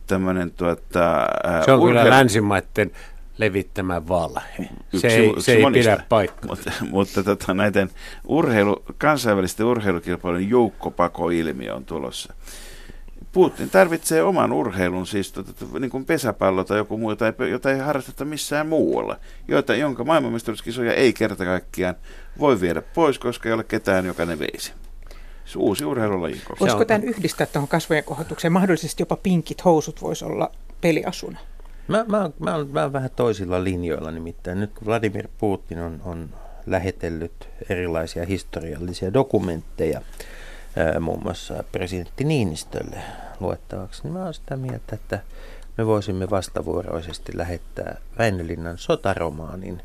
[0.07, 2.91] tämmöinen tuota, ää, Se on kyllä urheilu- länsimaiden
[3.39, 4.69] levittämä valhe.
[4.93, 5.91] Yksi Se ei, yksi se ei monista.
[5.93, 6.49] pidä paikkaa.
[6.49, 7.91] Mutta, mutta tota, näiden
[8.25, 12.35] urheilu, kansainvälisten urheilukilpailujen joukkopakoilmiö on tulossa.
[13.33, 17.73] Putin tarvitsee oman urheilun, siis tota, niin kuin pesäpallo tai joku muu, jota ei, jota
[17.73, 19.17] ei harrasteta missään muualla,
[19.49, 21.95] jota, jonka maailmanmestaruuskisoja ei kerta kaikkiaan
[22.39, 24.73] voi viedä pois, koska ei ole ketään, joka ne veisi.
[25.45, 26.41] Se uusi urheilulaji.
[26.61, 28.53] Voisiko on- tämän yhdistää tuohon kasvojen kohotukseen?
[28.53, 31.39] Mahdollisesti jopa pinkit housut voisi olla peliasuna.
[31.89, 34.61] Mä, mä, mä, oon, mä oon vähän toisilla linjoilla nimittäin.
[34.61, 36.29] Nyt kun Vladimir Putin on, on
[36.67, 40.01] lähetellyt erilaisia historiallisia dokumentteja
[41.01, 43.03] muun muassa presidentti Niinistölle
[43.41, 45.21] luettavaksi, niin mä olen sitä mieltä, että
[45.79, 49.83] me voisimme vastavuoroisesti lähettää Väinölinnan sotaromaanin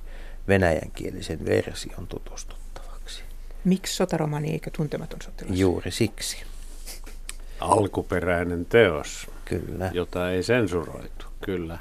[0.48, 3.24] venäjänkielisen version tutustuttavaksi.
[3.64, 5.60] Miksi sotaromani eikä tuntematon sotilas?
[5.60, 6.38] Juuri siksi.
[7.60, 9.90] Alkuperäinen teos, Kyllä.
[9.94, 11.80] jota ei sensuroitu, kyllä.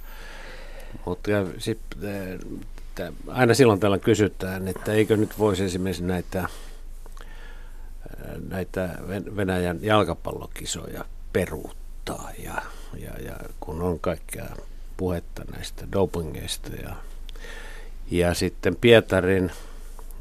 [1.05, 1.31] Mutta
[3.29, 6.49] aina silloin täällä kysytään, että eikö nyt voisi esimerkiksi näitä,
[8.49, 8.99] näitä
[9.37, 12.63] Venäjän jalkapallokisoja peruuttaa ja,
[12.99, 14.47] ja, ja kun on kaikkea
[14.97, 16.97] puhetta näistä dopingeista ja,
[18.11, 19.51] ja sitten Pietarin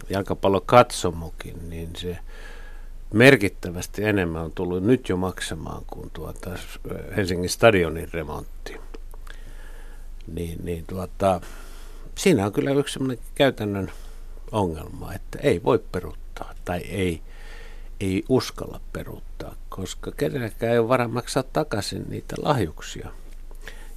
[0.09, 2.17] jalkapallokatsomukin, niin se
[3.13, 6.49] merkittävästi enemmän on tullut nyt jo maksamaan kuin tuota
[7.15, 8.77] Helsingin stadionin remontti.
[10.27, 11.41] Niin, niin tuota,
[12.15, 12.99] siinä on kyllä yksi
[13.35, 13.91] käytännön
[14.51, 17.21] ongelma, että ei voi peruuttaa tai ei,
[17.99, 23.09] ei uskalla peruuttaa, koska kenelläkään ei ole varaa maksaa takaisin niitä lahjuksia,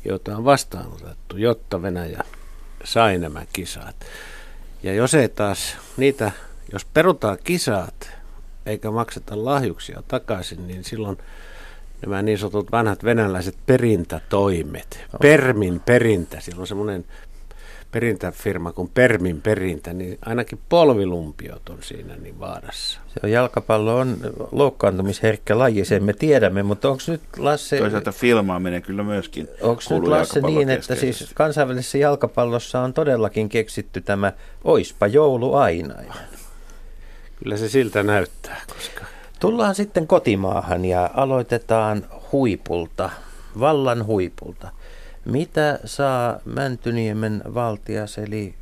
[0.05, 2.25] joita on vastaanotettu, jotta Venäjä
[2.85, 3.97] sai nämä kisat.
[4.83, 6.33] Ja jos ei taas niitä,
[6.73, 8.11] jos perutaan kisat
[8.67, 11.19] eikä makseta lahjuksia takaisin, niin silloin
[12.03, 17.05] nämä niin sanotut vanhat venäläiset perintätoimet, Permin perintä, silloin semmoinen
[17.91, 23.01] perintäfirma kuin Permin perintä, niin ainakin polvilumpiot on siinä niin vaarassa.
[23.09, 24.17] Se on jalkapallo on
[24.53, 27.79] loukkaantumisherkkä laji, sen me tiedämme, mutta onko nyt Lasse...
[27.79, 34.01] Toisaalta filmaaminen kyllä myöskin Onko nyt Lasse niin, että siis kansainvälisessä jalkapallossa on todellakin keksitty
[34.01, 34.33] tämä
[34.65, 35.95] oispa joulu aina?
[37.43, 39.05] Kyllä se siltä näyttää, koska...
[39.41, 43.11] Tullaan sitten kotimaahan ja aloitetaan huipulta,
[43.61, 44.69] vallan huipulta.
[45.31, 48.55] Mitä saa Mäntyniemen valtias eli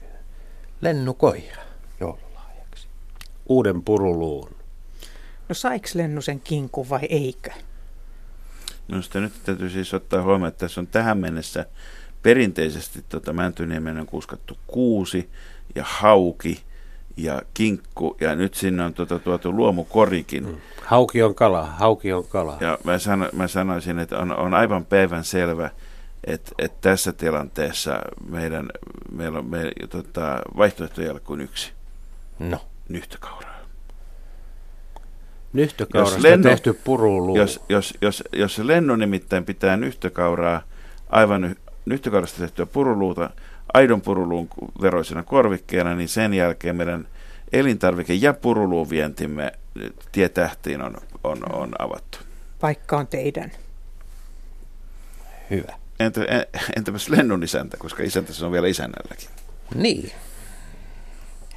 [0.80, 1.62] Lennu Koira
[2.00, 2.88] joululahjaksi?
[3.48, 4.50] Uuden puruluun.
[5.48, 7.50] No saiks Lennu sen kinkun vai eikö?
[8.88, 11.66] No sitä nyt täytyy siis ottaa huomioon, että tässä on tähän mennessä
[12.22, 15.30] perinteisesti tota Mäntyniemen on kuskattu kuusi
[15.74, 16.62] ja hauki
[17.16, 20.46] ja kinkku ja nyt sinne on tuota, tuotu luomukorikin.
[20.46, 20.56] Mm.
[20.82, 22.56] Hauki on kala, hauki on kala.
[22.60, 25.70] Ja mä, sano, mä sanoisin, että on, on aivan päivän selvä,
[26.26, 27.98] että, että tässä tilanteessa
[28.28, 28.68] meidän,
[29.12, 31.72] meillä on me, tota, vaihtoehtoja kuin yksi.
[32.38, 32.60] No.
[32.88, 33.56] Nyhtökauraa.
[35.52, 37.36] Nyhtökaurasta lenno, tehty puruluu.
[37.36, 40.62] Jos, jos, jos, jos se lenno nimittäin pitää nyhtökauraa,
[41.10, 43.30] aivan nyhtökaurasta tehtyä puruluuta,
[43.74, 44.48] aidon puruluun
[44.82, 47.08] veroisena korvikkeena, niin sen jälkeen meidän
[47.52, 49.52] elintarvike- ja puruluun vientimme
[50.12, 52.18] tietähtiin on, on, on avattu.
[52.60, 53.52] Paikka on teidän.
[55.50, 55.85] Hyvä.
[56.00, 56.20] Entä,
[56.76, 59.28] entäpäs Lennun isäntä, koska isäntä se on vielä isännälläkin?
[59.74, 60.12] Niin.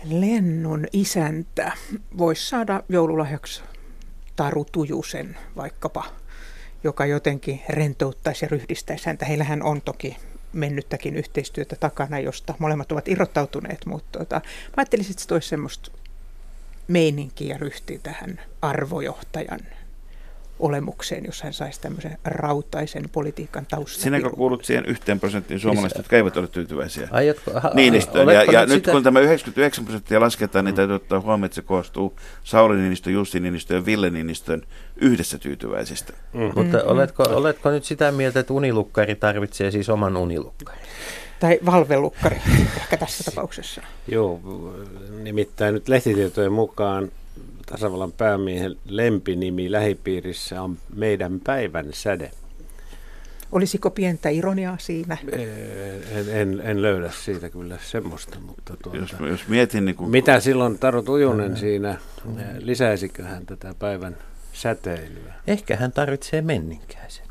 [0.04, 1.72] Lennun isäntä
[2.18, 3.64] voisi saada joululahjaksi
[4.36, 6.06] Taru Tujusen vaikkapa,
[6.84, 9.26] joka jotenkin rentouttaisi ja ryhdistäisi häntä.
[9.26, 10.18] Heillähän on toki
[10.54, 14.36] mennyttäkin yhteistyötä takana, josta molemmat ovat irrottautuneet, mutta tota,
[14.68, 15.92] mä ajattelisin, että se toisi semmoista
[16.88, 19.60] meininkiä ryhtiä tähän arvojohtajan
[20.60, 24.03] olemukseen, jos hän saisi tämmöisen rautaisen politiikan taustan.
[24.03, 28.28] Sinäkö kuulut siihen yhteen prosenttiin suomalaisista, jotka eivät ole tyytyväisiä Aiotko, ha, Niinistöön?
[28.28, 28.91] Ja, ja nyt sitä...
[28.91, 33.39] kun tämä 99 prosenttia lasketaan, niin täytyy ottaa huomioon, että se koostuu Sauli Niinistön, Jussi
[33.39, 34.64] Niinistön ja Ville Niinistön
[34.95, 36.14] yhdessä tyytyväisistä.
[36.34, 36.51] Mm.
[36.55, 40.82] Mutta oletko, oletko nyt sitä mieltä, että unilukkari tarvitsee siis oman unilukkarin?
[41.39, 42.41] Tai valvelukkari
[42.82, 43.82] ehkä tässä tapauksessa.
[44.07, 44.39] Joo,
[45.24, 47.12] nimittäin nyt lehtitietojen mukaan
[47.70, 52.32] tasavallan päämiehen lempinimi lähipiirissä on meidän päivän säde.
[53.51, 55.17] Olisiko pientä ironiaa siinä?
[56.11, 60.11] En, en, en löydä siitä kyllä semmoista, mutta tuota, jos, jos mietin niin kuin...
[60.11, 61.97] Mitä silloin Taro Tujunen siinä,
[62.59, 64.17] lisäisikö hän tätä päivän
[64.53, 65.34] säteilyä?
[65.47, 67.29] Ehkä hän tarvitsee menninkäisen.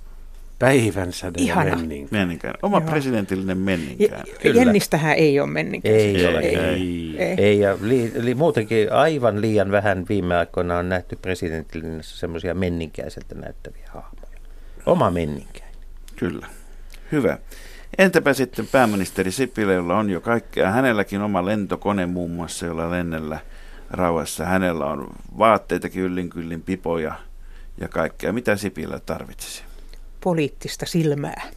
[0.59, 2.09] Päivän säde menninkään.
[2.11, 2.55] menninkään.
[2.63, 2.91] Oma Joo.
[2.91, 4.25] presidentillinen menninkään.
[4.55, 5.95] Jennistähän ei ole menninkään.
[5.95, 6.39] Ei, ole.
[6.39, 7.17] Ei, ei.
[7.19, 7.35] ei.
[7.39, 13.35] ei ja li, li, muutenkin aivan liian vähän viime aikoina on nähty presidentillinen semmoisia menninkäiseltä
[13.35, 14.39] näyttäviä hahmoja.
[14.87, 15.71] Oma menninkään.
[16.17, 16.47] Kyllä.
[17.13, 17.39] Hyvä.
[17.99, 20.71] Entäpä sitten pääministeri Sipilä, jolla on jo kaikkea.
[20.71, 23.39] Hänelläkin oma lentokone muun muassa, jolla lennellä
[23.91, 24.45] rauhassa.
[24.45, 25.07] Hänellä on
[25.39, 27.15] vaatteitakin yllin kyllin, pipoja
[27.81, 28.33] ja kaikkea.
[28.33, 29.68] Mitä Sipilä tarvitsisi?
[30.21, 31.51] Poliittista silmää?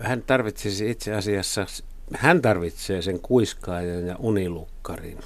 [0.00, 1.66] Hän tarvitsisi itse asiassa,
[2.14, 5.18] hän tarvitsee sen kuiskaajan ja unilukkarin,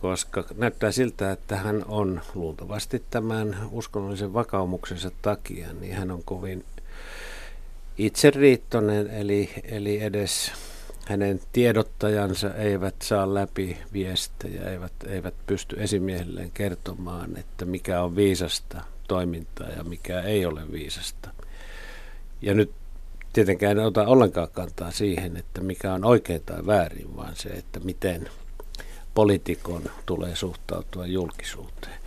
[0.00, 6.64] koska näyttää siltä, että hän on luultavasti tämän uskonnollisen vakaumuksensa takia, niin hän on kovin
[7.98, 10.52] itseriittoinen, eli, eli edes
[11.06, 18.82] hänen tiedottajansa eivät saa läpi viestejä, eivät, eivät pysty esimiehelleen kertomaan, että mikä on viisasta
[19.08, 21.30] toimintaa ja mikä ei ole viisasta.
[22.42, 22.70] Ja nyt
[23.32, 27.80] tietenkään en ota ollenkaan kantaa siihen, että mikä on oikein tai väärin, vaan se, että
[27.80, 28.28] miten
[29.14, 32.00] poliitikon tulee suhtautua julkisuuteen.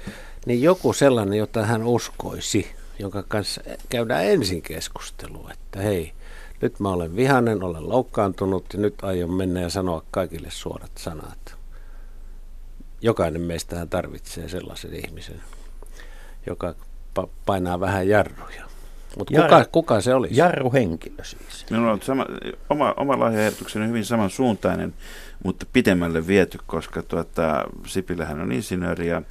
[0.46, 6.14] Niin joku sellainen, jota hän uskoisi, jonka kanssa käydään ensin keskustelua, että hei,
[6.62, 11.56] nyt mä olen vihanen, olen loukkaantunut ja nyt aion mennä ja sanoa kaikille suorat sanat.
[13.02, 15.42] Jokainen meistähän tarvitsee sellaisen ihmisen,
[16.46, 16.76] joka
[17.46, 18.70] painaa vähän jarruja.
[19.18, 20.38] Mutta Jar- kuka, kuka se olisi?
[20.38, 21.66] Jarruhenkilö siis.
[21.70, 22.26] Minulla on sama,
[22.70, 24.94] oma, oma lahjaehdotukseni hyvin samansuuntainen,
[25.44, 29.22] mutta pitemmälle viety, koska tuota, Sipilähän on insinööri ja,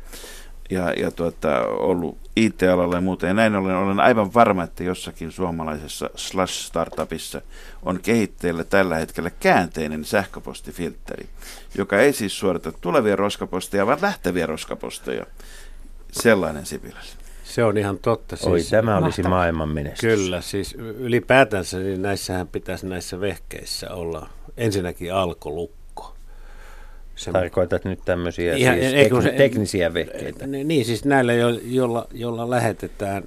[0.71, 3.27] ja, ja tuota, ollut IT-alalla ja muuta.
[3.27, 7.43] Ja näin ollen olen aivan varma, että jossakin suomalaisessa slash-startupissa
[7.83, 11.29] on kehitteillä tällä hetkellä käänteinen sähköpostifiltteri,
[11.75, 15.27] joka ei siis suorita tulevia roskaposteja, vaan lähteviä roskaposteja.
[16.13, 17.28] Sellainen Sipilässä.
[17.49, 18.37] Se on ihan totta.
[18.37, 19.39] Siis, Oi, tämä olisi mahtavaa.
[19.39, 20.01] maailman menestys.
[20.01, 26.15] Kyllä, siis ylipäätänsä niin näissähän pitäisi näissä vehkeissä olla ensinnäkin alkolukko.
[27.17, 30.47] Se, Tarkoitat nyt tämmöisiä Ihan- siis tek- se- teknisiä vehkeitä.
[30.47, 33.25] Niin, niin, siis näillä, jo, jolla, jolla lähetetään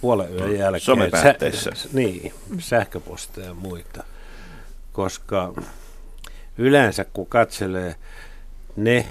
[0.00, 1.70] puolen yön jälkeen Somepäätteissä.
[1.74, 4.04] Sä, niin, sähköposteja ja muita.
[4.92, 5.52] Koska
[6.58, 7.94] yleensä kun katselee
[8.76, 9.06] ne,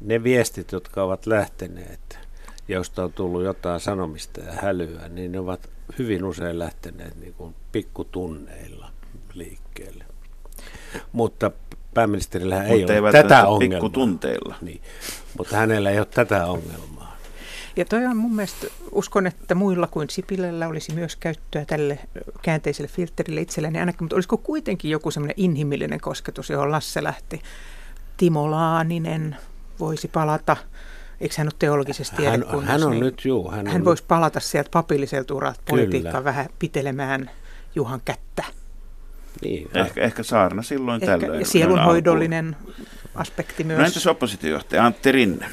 [0.00, 2.18] ne viestit, jotka ovat lähteneet,
[2.68, 7.54] josta on tullut jotain sanomista ja hälyä, niin ne ovat hyvin usein lähteneet niin kuin
[7.72, 8.90] pikkutunneilla
[9.34, 10.04] liikkeelle.
[11.12, 11.50] Mutta
[11.94, 13.80] pääministerillä ei mutta ole tätä ongelmaa.
[13.80, 14.54] pikkutunteilla.
[14.62, 14.82] Niin.
[15.38, 17.16] Mutta hänellä ei ole tätä ongelmaa.
[17.76, 21.98] Ja toi on mun mielestä, uskon, että muilla kuin Sipilällä olisi myös käyttöä tälle
[22.42, 27.42] käänteiselle filterille itselleen ainakin, mutta olisiko kuitenkin joku semmoinen inhimillinen kosketus, johon Lasse lähti?
[28.16, 29.36] Timo Laaninen
[29.80, 30.56] voisi palata,
[31.20, 32.72] eikö hän ole teologisessa Hän, tiedekunnassa?
[32.72, 33.50] hän on niin nyt, juu.
[33.50, 37.30] Hän, hän on, voisi palata sieltä papilliselta uralta politiikkaan vähän pitelemään
[37.74, 38.44] Juhan kättä.
[39.42, 41.40] Niin, Ehkä, ehkä saarna silloin Ehkä tällöin.
[41.40, 42.56] ja sielunhoidollinen
[43.14, 43.86] aspekti No myös.
[43.88, 45.46] entäs oppositiojohtaja Antti Rinne?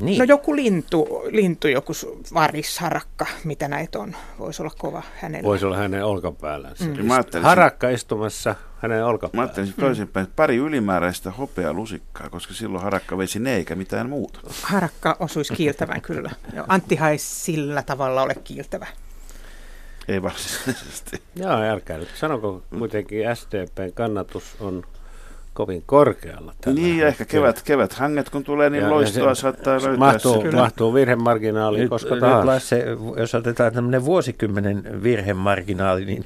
[0.00, 0.18] Niin.
[0.18, 5.48] No joku lintu, lintu joku s- varis, harakka, mitä näitä on, voisi olla kova hänelle.
[5.48, 6.74] voisi olla hänen olkapäällään.
[6.98, 7.06] Mm.
[7.06, 9.48] Mä Harakka istumassa hänen Mä olkapäällään.
[9.56, 14.40] ajattelin toisinpäin, että pari ylimääräistä hopealusikkaa, koska silloin harakka vesi ne eikä mitään muuta.
[14.62, 16.30] Harakka osuisi kiiltävän kyllä.
[16.52, 18.86] Joo, Anttihan ei sillä tavalla ole kiiltävä.
[20.08, 21.22] Ei varsinaisesti.
[21.36, 22.08] Joo, älkää nyt.
[22.14, 24.82] Sanoko kuitenkin SDPn kannatus on
[25.56, 27.44] kovin korkealla tällä Niin, ja ehkä hetkellä.
[27.46, 29.96] kevät, kevät hanget kun tulee, niin Ja- ja loistoa se- saattaa löytää.
[29.96, 30.50] Mahtuu, se.
[30.50, 32.46] mahtuu virhemarginaaliin Nyt, koska nyt tahansa.
[32.46, 32.84] Lasse,
[33.16, 36.24] jos otetaan tämmöinen vuosikymmenen virhemarginaali, niin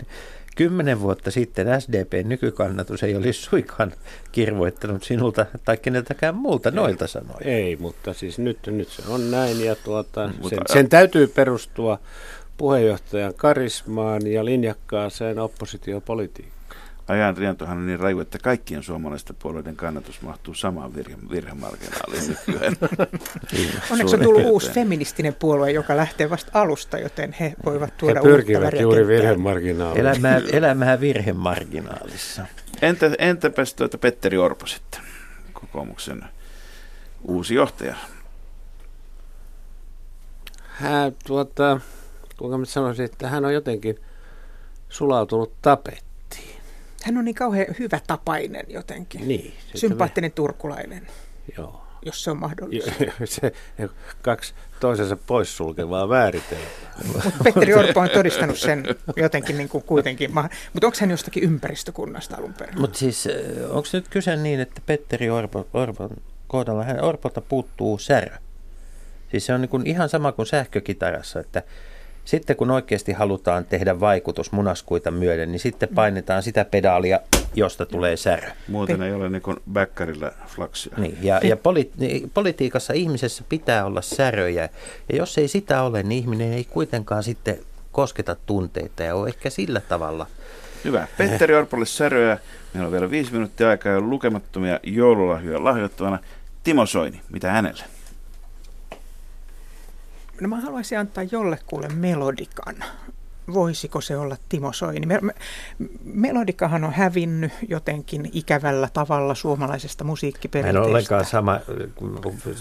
[0.57, 3.93] kymmenen vuotta sitten SDPn nykykannatus ei olisi suikaan
[4.33, 7.47] kirvoittanut sinulta tai keneltäkään muulta noilta sanoin.
[7.47, 11.99] Ei, mutta siis nyt, nyt se on näin ja tuota, Mutta- sen, sen täytyy perustua
[12.57, 16.60] puheenjohtajan karismaan ja linjakkaaseen oppositiopolitiikkaan.
[17.11, 22.77] Ajan rientohan on niin raju, että kaikkien suomalaisten puolueiden kannatus mahtuu samaan virhe, virhemarginaaliin nykyään.
[23.91, 28.21] Onneksi on tullut uusi feministinen puolue, joka lähtee vasta alusta, joten he voivat He tuoda
[28.21, 30.01] uutta pyrkivät juuri virhemarginaaliin.
[30.01, 32.47] Elämää, elämää virhemarginaalissa.
[32.83, 35.01] Entä, entäpäs tuota Petteri Orpo sitten,
[35.53, 36.25] kokoomuksen
[37.23, 37.95] uusi johtaja?
[40.69, 41.81] Hän, tuota,
[42.39, 44.01] kuinka mä sanoisin, että hän on jotenkin
[44.89, 46.10] sulautunut tapettiin.
[47.03, 49.29] Hän on niin kauhean hyvä tapainen jotenkin.
[49.29, 49.55] Niin.
[49.75, 51.07] Sympaattinen turkulainen,
[51.59, 51.83] Joo.
[52.03, 52.93] jos se on mahdollista.
[53.25, 53.53] se,
[54.23, 56.67] kaksi toisensa poissulkevaa määritelmää.
[57.07, 58.85] Mutta Petteri Orpo on todistanut sen
[59.17, 60.31] jotenkin niin kuin kuitenkin.
[60.73, 62.81] Mutta onko hän jostakin ympäristökunnasta alun perin?
[62.81, 63.29] Mutta siis
[63.69, 66.11] onko nyt kyse niin, että Petteri Orpo, Orpon
[66.47, 68.37] kohdalla hän Orpolta puuttuu särö?
[69.31, 71.63] Siis se on niin kuin ihan sama kuin sähkökitarassa, että
[72.31, 77.21] sitten kun oikeasti halutaan tehdä vaikutus munaskuita myöden, niin sitten painetaan sitä pedaalia,
[77.55, 78.49] josta tulee särö.
[78.69, 80.93] Muuten ei ole niin kuin bäkkärillä flaksia.
[80.97, 84.69] Niin, ja ja poli, niin, politiikassa ihmisessä pitää olla säröjä,
[85.09, 87.59] ja jos ei sitä ole, niin ihminen ei kuitenkaan sitten
[87.93, 90.27] kosketa tunteita ja ole ehkä sillä tavalla.
[90.85, 91.07] Hyvä.
[91.19, 92.39] Petteri Orpolle säröä.
[92.75, 96.19] Meillä on vielä viisi minuuttia aikaa ja lukemattomia joululahjoja lahjoittavana.
[96.65, 97.85] Timo Soini, mitä hänelle?
[100.41, 102.75] No mä haluaisin antaa jollekulle melodikan.
[103.55, 105.07] voisiko se olla Timo Soini?
[105.07, 105.35] Me, me,
[106.05, 110.81] melodikahan on hävinnyt jotenkin ikävällä tavalla suomalaisesta Mä en musiikkiperinteestä.
[110.81, 111.61] ole ollenkaan sama,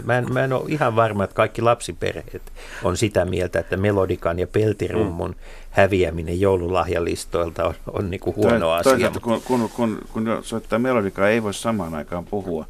[0.03, 2.51] mä en, mä en ole ihan varma, että kaikki lapsiperheet
[2.83, 5.35] on sitä mieltä, että melodikan ja peltirummun
[5.69, 8.91] häviäminen joululahjalistoilta on, on niin kuin huono Toi- asia.
[8.91, 12.65] Toisaalta kun, kun, kun, kun soittaa melodikaa, ei voi samaan aikaan puhua.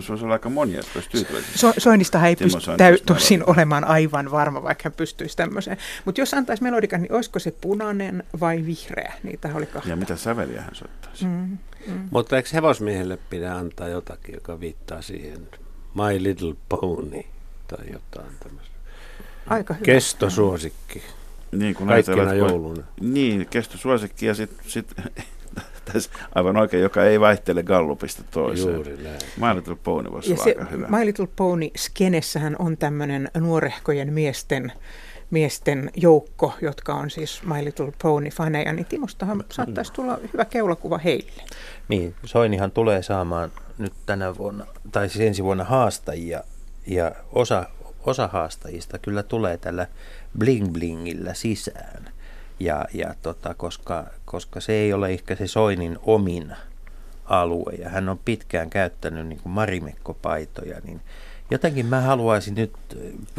[0.00, 1.52] Se on, se on aika monia, jotka olisi tyytyväisiä.
[1.54, 5.76] So, Soinnistahan ei Timo pysty tosin olemaan aivan varma, vaikka hän pystyisi tämmöiseen.
[6.04, 9.12] Mutta jos antaisi melodikan, niin olisiko se punainen vai vihreä?
[9.22, 9.88] Niitä oli kahta.
[9.88, 11.24] Ja mitä säveliä hän soittaisi?
[11.24, 11.58] Mm.
[12.10, 15.48] Mutta eikö hevosmiehelle pidä antaa jotakin, joka viittaa siihen
[15.94, 17.22] My Little Pony
[17.68, 18.74] tai jotain tämmöistä?
[19.46, 19.84] Aika hyvä.
[19.84, 21.02] Kestosuosikki.
[21.52, 22.82] Niin, kun Kaikkina jouluna.
[23.00, 24.94] Niin, kestosuosikki ja sitten sit,
[25.84, 28.74] tässä aivan oikein, joka ei vaihtele gallupista toiseen.
[28.74, 29.20] Juuri näin.
[29.36, 30.86] My Little Pony voisi Ja olla se aika hyvä.
[30.88, 34.72] My Little Pony skenessähän on tämmöinen nuorehkojen miesten,
[35.30, 40.98] miesten joukko, jotka on siis My Little Pony faneja, niin Timostahan saattaisi tulla hyvä keulakuva
[40.98, 41.42] heille.
[41.88, 46.44] Niin, Soinihan tulee saamaan nyt tänä vuonna, tai siis ensi vuonna haastajia,
[46.86, 47.66] ja osa,
[48.06, 49.86] osa haastajista kyllä tulee tällä
[50.38, 52.12] bling blingillä sisään.
[52.60, 56.56] Ja, ja tota, koska, koska se ei ole ehkä se Soinin omin
[57.24, 61.00] alue, ja hän on pitkään käyttänyt niin kuin marimekkopaitoja, niin
[61.50, 62.72] jotenkin mä haluaisin nyt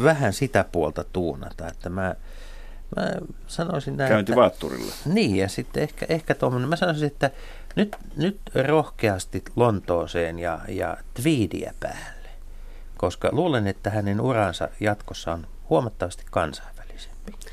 [0.02, 2.14] vähän sitä puolta tuunata, että mä,
[2.96, 3.12] mä
[3.46, 4.92] sanoisin näin, Käynti että, vaatturilla.
[5.06, 7.30] niin, ja sitten ehkä, ehkä tuommoinen, mä sanoisin, että
[7.76, 12.28] nyt, nyt rohkeasti Lontooseen ja, ja tweediä päälle,
[12.96, 16.73] koska luulen, että hänen uransa jatkossa on huomattavasti kansainvälisempi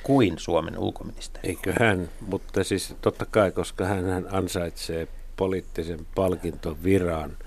[0.04, 1.50] kuin Suomen ulkoministeri.
[1.50, 5.08] Eikö hän, mutta siis totta kai, koska hän, hän ansaitsee
[5.38, 7.38] poliittisen palkintoviran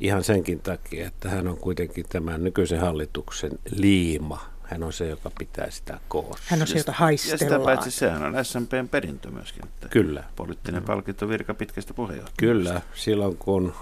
[0.00, 4.40] ihan senkin takia, että hän on kuitenkin tämän nykyisen hallituksen liima.
[4.62, 6.44] Hän on se, joka pitää sitä koossa.
[6.46, 7.62] Hän on se, jota Ja sitä haistellaan.
[7.62, 9.64] paitsi sehän on SMPn perintö myöskin.
[9.64, 12.40] Että Kyllä, Poliittinen palkinto virka pitkästä puheenjohtajasta.
[12.40, 12.80] kyllä.
[12.94, 13.74] Silloin kun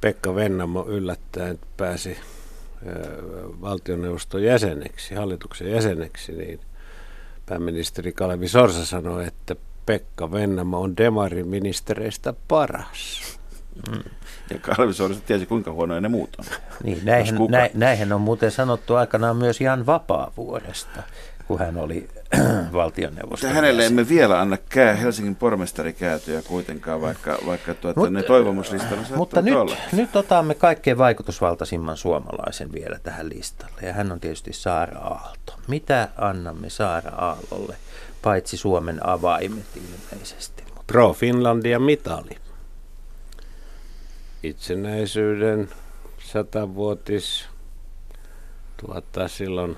[0.00, 2.16] Pekka Vennamo yllättäen pääsi
[3.60, 6.60] valtioneuvoston jäseneksi, hallituksen jäseneksi, niin
[7.46, 9.56] pääministeri Kalevi Sorsa sanoi, että
[9.86, 13.36] Pekka Vennamo on demarin ministereistä paras.
[14.50, 16.44] Ja Kalvi Soorista tiesi, kuinka huonoja ne muut on.
[16.84, 21.02] Niin, näinhän, näin, näinhän on muuten sanottu aikanaan myös Jan Vapaavuoresta,
[21.48, 22.08] kun hän oli
[22.72, 28.22] valtioneuvoston Mutta hänelle emme vielä anna kää, Helsingin pormestarikäätöjä kuitenkaan, vaikka, vaikka tuota, Mut- ne
[28.22, 29.76] toivomuslistalla Mutta nyt, olla.
[29.92, 35.52] nyt otamme kaikkein vaikutusvaltaisimman suomalaisen vielä tähän listalle, ja hän on tietysti Saara Aalto.
[35.68, 37.76] Mitä annamme Saara Aallolle,
[38.22, 40.62] paitsi Suomen avaimet ilmeisesti?
[40.62, 42.30] Mutta Pro Finlandia mitali.
[44.42, 45.68] Itsenäisyyden
[46.18, 47.48] satavuotis
[48.76, 49.76] tuottaa silloin,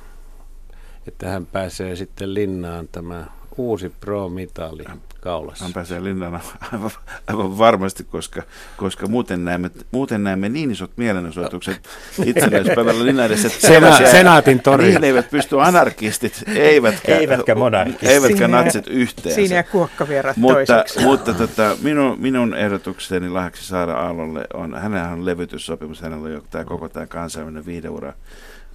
[1.08, 4.84] että hän pääsee sitten linnaan tämä uusi Pro-mitali
[5.20, 5.64] kaulassa.
[5.64, 6.40] Hän pääsee linnaan
[6.72, 6.90] aivan,
[7.26, 8.42] aivan varmasti, koska,
[8.76, 11.88] koska muuten, näemme, muuten näemme niin isot mielenosoitukset
[12.24, 14.92] itsenäispäivällä linnan edessä, että Sena- Senaatin torilla.
[15.00, 18.08] Niin eivät pysty anarkistit, eivätkä, Eivätkä monarkistit.
[18.08, 19.34] eivätkä Siinä- natsit yhteensä.
[19.34, 21.00] Siinä ja kuokkavierat mutta, toiseksi.
[21.04, 26.42] mutta tota, minun, minun ehdotukseni lahjaksi Saara Aallolle on, hänellä on levytyssopimus, hänellä on jo
[26.50, 28.12] tämä koko tämä kansainvälinen viideura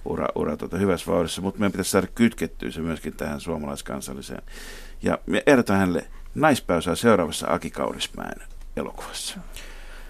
[0.04, 4.42] ura, ura tota, hyvässä vauhdissa, mutta meidän pitäisi saada kytkettyä se myöskin tähän suomalaiskansalliseen.
[5.02, 8.42] Ja me ehdotan hänelle naispäysaa seuraavassa Aki Kaurismäen
[8.76, 9.38] elokuvassa.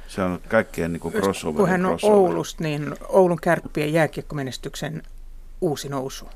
[0.08, 1.60] Se on kaikkien niin kuin crossover.
[1.60, 2.16] Kun hän on crossover.
[2.16, 5.02] Oulusta, niin Oulun kärppien jääkiekkomenestyksen
[5.60, 6.28] uusi nousu.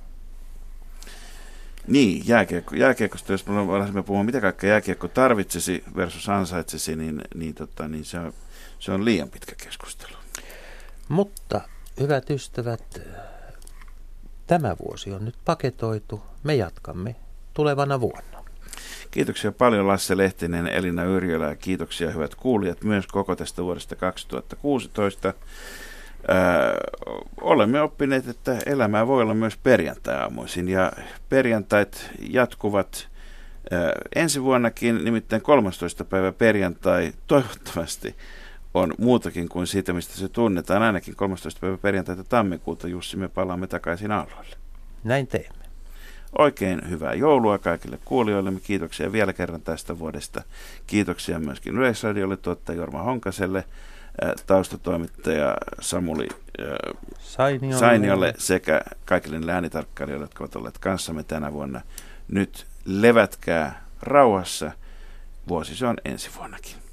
[1.86, 3.46] Niin, jääkiekko, jääkiekosta, jos
[3.92, 8.32] me puhua, mitä kaikkea jääkiekko tarvitsisi versus ansaitsisi, niin, niin, tota, niin se, on,
[8.78, 10.16] se on liian pitkä keskustelu.
[11.08, 11.60] Mutta
[12.00, 13.00] hyvät ystävät,
[14.48, 16.22] tämä vuosi on nyt paketoitu.
[16.42, 17.16] Me jatkamme
[17.54, 18.44] tulevana vuonna.
[19.10, 25.28] Kiitoksia paljon Lasse Lehtinen, Elina Yrjölä ja kiitoksia hyvät kuulijat myös koko tästä vuodesta 2016.
[25.28, 25.34] Öö,
[27.40, 30.92] olemme oppineet, että elämää voi olla myös perjantai-aamuisin ja
[31.28, 33.08] perjantait jatkuvat
[33.72, 36.04] öö, ensi vuonnakin, nimittäin 13.
[36.04, 38.16] päivä perjantai toivottavasti
[38.74, 40.82] on muutakin kuin siitä, mistä se tunnetaan.
[40.82, 41.60] Ainakin 13.
[41.60, 44.56] päivä perjantaita tammikuuta, Jussi, me palaamme takaisin aalloille.
[45.04, 45.64] Näin teemme.
[46.38, 48.52] Oikein hyvää joulua kaikille kuulijoille.
[48.62, 50.42] Kiitoksia vielä kerran tästä vuodesta.
[50.86, 53.64] Kiitoksia myöskin Yleisradiolle, tuottaja Jorma Honkaselle,
[54.22, 56.76] ää, taustatoimittaja Samuli ää,
[57.18, 57.78] Sainiolle.
[57.78, 61.80] Sainiolle sekä kaikille niille äänitarkkailijoille, jotka ovat olleet kanssamme tänä vuonna.
[62.28, 64.72] Nyt levätkää rauhassa.
[65.48, 66.87] Vuosi se on ensi vuonnakin.